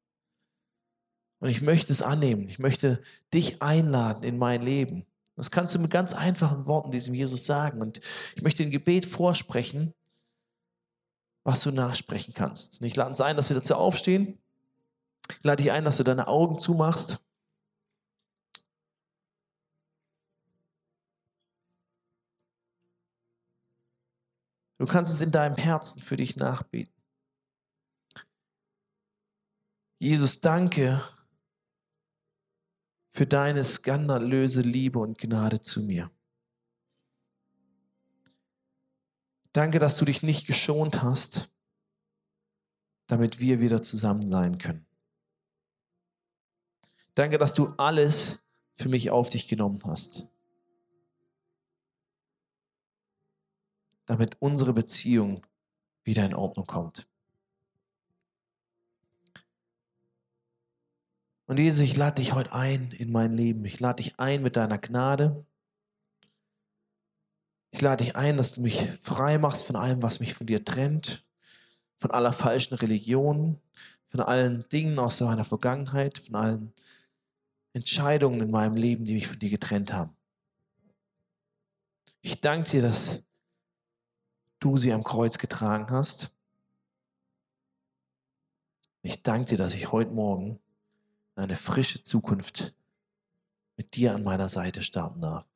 Und 1.41 1.49
ich 1.49 1.63
möchte 1.63 1.93
es 1.93 2.03
annehmen. 2.03 2.43
Ich 2.43 2.59
möchte 2.59 3.01
dich 3.33 3.63
einladen 3.63 4.25
in 4.25 4.37
mein 4.39 4.63
Leben. 4.63 5.07
Das 5.37 5.53
kannst 5.53 5.73
du 5.75 5.79
mit 5.79 5.93
ganz 5.93 6.13
einfachen 6.13 6.67
Worten 6.67 6.91
diesem 6.91 7.15
Jesus 7.15 7.47
sagen. 7.47 7.81
Und 7.81 8.01
ich 8.35 8.43
möchte 8.43 8.65
ein 8.65 8.73
Gebet 8.73 9.07
vorsprechen, 9.07 9.95
was 11.45 11.63
du 11.63 11.71
nachsprechen 11.71 12.35
kannst. 12.35 12.81
Und 12.81 12.87
ich 12.89 12.97
lade 12.97 13.11
uns 13.11 13.21
ein, 13.21 13.37
dass 13.37 13.49
wir 13.49 13.57
dazu 13.57 13.77
aufstehen. 13.77 14.39
Ich 15.31 15.45
lade 15.45 15.63
dich 15.63 15.73
ein, 15.73 15.85
dass 15.85 15.99
du 15.99 16.05
deine 16.05 16.27
Augen 16.27 16.59
zumachst. 16.59 17.21
Du 24.79 24.87
kannst 24.87 25.13
es 25.13 25.21
in 25.21 25.33
deinem 25.33 25.57
Herzen 25.57 26.01
für 26.01 26.17
dich 26.17 26.37
nachbeten. 26.37 26.95
Jesus, 30.01 30.41
danke 30.41 31.03
für 33.11 33.27
deine 33.27 33.65
skandalöse 33.65 34.61
Liebe 34.61 35.01
und 35.01 35.19
Gnade 35.19 35.61
zu 35.61 35.83
mir. 35.83 36.11
Danke, 39.53 39.81
dass 39.81 39.97
du 39.97 40.05
dich 40.05 40.23
nicht 40.23 40.47
geschont 40.47 41.03
hast, 41.03 41.51
damit 43.09 43.41
wir 43.41 43.59
wieder 43.59 43.83
zusammen 43.83 44.29
sein 44.29 44.59
können. 44.59 44.88
Danke, 47.19 47.37
dass 47.37 47.53
du 47.53 47.75
alles 47.77 48.39
für 48.77 48.89
mich 48.89 49.11
auf 49.11 49.29
dich 49.29 49.49
genommen 49.49 49.81
hast. 49.85 50.29
damit 54.09 54.39
unsere 54.41 54.73
Beziehung 54.73 55.47
wieder 56.03 56.25
in 56.25 56.35
Ordnung 56.35 56.67
kommt. 56.67 57.07
Und 61.45 61.59
Jesus, 61.59 61.81
ich 61.81 61.97
lade 61.97 62.17
dich 62.17 62.33
heute 62.33 62.53
ein 62.53 62.91
in 62.93 63.13
mein 63.13 63.35
Leben. 63.35 63.65
Ich 63.67 63.81
lade 63.81 64.03
dich 64.03 64.19
ein 64.19 64.43
mit 64.43 64.57
deiner 64.57 64.79
Gnade. 64.79 65.45
Ich 67.71 67.83
lade 67.83 68.03
dich 68.03 68.17
ein, 68.17 68.39
dass 68.39 68.55
du 68.55 68.63
mich 68.63 68.91
frei 69.03 69.37
machst 69.37 69.65
von 69.65 69.77
allem, 69.77 70.03
was 70.03 70.21
mich 70.21 70.33
von 70.33 70.47
dir 70.47 70.65
trennt, 70.65 71.23
von 71.99 72.11
aller 72.11 72.33
falschen 72.33 72.75
Religion, 72.75 73.61
von 74.09 74.21
allen 74.21 74.67
Dingen 74.71 74.99
aus 74.99 75.21
meiner 75.21 75.45
Vergangenheit, 75.45 76.17
von 76.17 76.35
allen 76.35 76.73
Entscheidungen 77.79 78.41
in 78.41 78.51
meinem 78.51 78.75
Leben, 78.75 79.05
die 79.05 79.15
mich 79.15 79.29
von 79.29 79.39
dir 79.39 79.51
getrennt 79.51 79.93
haben. 79.93 80.15
Ich 82.21 82.41
danke 82.41 82.69
dir, 82.69 82.83
dass 82.83 83.23
du 84.59 84.77
sie 84.77 84.93
am 84.93 85.05
Kreuz 85.05 85.39
getragen 85.39 85.87
hast. 85.91 86.35
Ich 89.03 89.23
danke 89.23 89.51
dir, 89.51 89.59
dass 89.59 89.75
ich 89.75 89.93
heute 89.93 90.11
Morgen 90.11 90.59
eine 91.37 91.55
frische 91.55 92.03
Zukunft 92.03 92.75
mit 93.77 93.95
dir 93.95 94.13
an 94.13 94.25
meiner 94.25 94.49
Seite 94.49 94.83
starten 94.83 95.21
darf. 95.21 95.49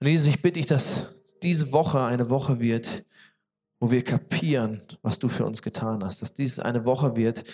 Und 0.00 0.08
Jesus, 0.08 0.26
ich 0.26 0.42
bitte 0.42 0.60
dich, 0.60 0.66
dass 0.66 1.14
diese 1.42 1.72
Woche 1.72 2.04
eine 2.04 2.28
Woche 2.28 2.60
wird, 2.60 3.06
wo 3.84 3.90
wir 3.90 4.02
kapieren, 4.02 4.82
was 5.02 5.18
du 5.18 5.28
für 5.28 5.44
uns 5.44 5.60
getan 5.60 6.02
hast. 6.02 6.22
Dass 6.22 6.32
dies 6.32 6.58
eine 6.58 6.86
Woche 6.86 7.16
wird, 7.16 7.44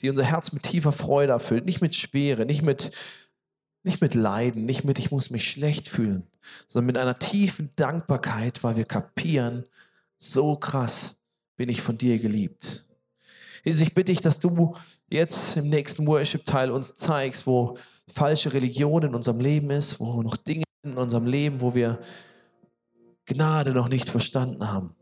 die 0.00 0.08
unser 0.08 0.22
Herz 0.22 0.52
mit 0.52 0.62
tiefer 0.62 0.92
Freude 0.92 1.32
erfüllt, 1.32 1.64
nicht 1.64 1.80
mit 1.80 1.96
Schwere, 1.96 2.46
nicht 2.46 2.62
mit 2.62 2.92
nicht 3.82 4.00
mit 4.00 4.14
Leiden, 4.14 4.64
nicht 4.64 4.84
mit, 4.84 5.00
ich 5.00 5.10
muss 5.10 5.30
mich 5.30 5.50
schlecht 5.50 5.88
fühlen, 5.88 6.28
sondern 6.68 6.86
mit 6.86 6.98
einer 6.98 7.18
tiefen 7.18 7.70
Dankbarkeit, 7.74 8.62
weil 8.62 8.76
wir 8.76 8.84
kapieren, 8.84 9.66
so 10.18 10.54
krass 10.54 11.16
bin 11.56 11.68
ich 11.68 11.82
von 11.82 11.98
dir 11.98 12.20
geliebt. 12.20 12.86
Jesus, 13.64 13.80
ich 13.80 13.92
bitte 13.92 14.12
dich, 14.12 14.20
dass 14.20 14.38
du 14.38 14.76
jetzt 15.10 15.56
im 15.56 15.68
nächsten 15.68 16.06
Worship-Teil 16.06 16.70
uns 16.70 16.94
zeigst, 16.94 17.44
wo 17.48 17.76
falsche 18.06 18.52
Religion 18.52 19.02
in 19.02 19.16
unserem 19.16 19.40
Leben 19.40 19.70
ist, 19.70 19.98
wo 19.98 20.22
noch 20.22 20.36
Dinge 20.36 20.62
in 20.84 20.94
unserem 20.94 21.26
Leben, 21.26 21.60
wo 21.60 21.74
wir 21.74 22.00
Gnade 23.26 23.72
noch 23.72 23.88
nicht 23.88 24.10
verstanden 24.10 24.70
haben. 24.70 24.94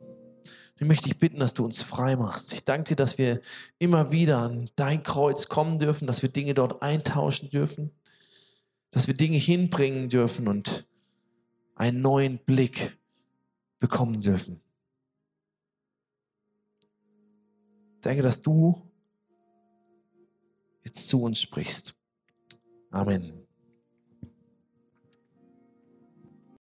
Ich 0.80 0.86
möchte 0.86 1.04
dich 1.04 1.18
bitten, 1.18 1.38
dass 1.38 1.54
du 1.54 1.64
uns 1.64 1.82
frei 1.82 2.16
machst. 2.16 2.52
Ich 2.52 2.64
danke 2.64 2.88
dir, 2.88 2.96
dass 2.96 3.18
wir 3.18 3.40
immer 3.78 4.10
wieder 4.10 4.38
an 4.38 4.70
dein 4.74 5.04
Kreuz 5.04 5.48
kommen 5.48 5.78
dürfen, 5.78 6.08
dass 6.08 6.22
wir 6.22 6.30
Dinge 6.30 6.54
dort 6.54 6.82
eintauschen 6.82 7.50
dürfen 7.50 7.92
dass 8.90 9.06
wir 9.06 9.14
Dinge 9.14 9.38
hinbringen 9.38 10.08
dürfen 10.08 10.48
und 10.48 10.86
einen 11.74 12.00
neuen 12.00 12.38
Blick 12.38 12.98
bekommen 13.78 14.20
dürfen. 14.20 14.60
Danke, 18.00 18.22
dass 18.22 18.40
du 18.40 18.82
jetzt 20.84 21.08
zu 21.08 21.22
uns 21.22 21.40
sprichst. 21.40 21.94
Amen. 22.90 23.46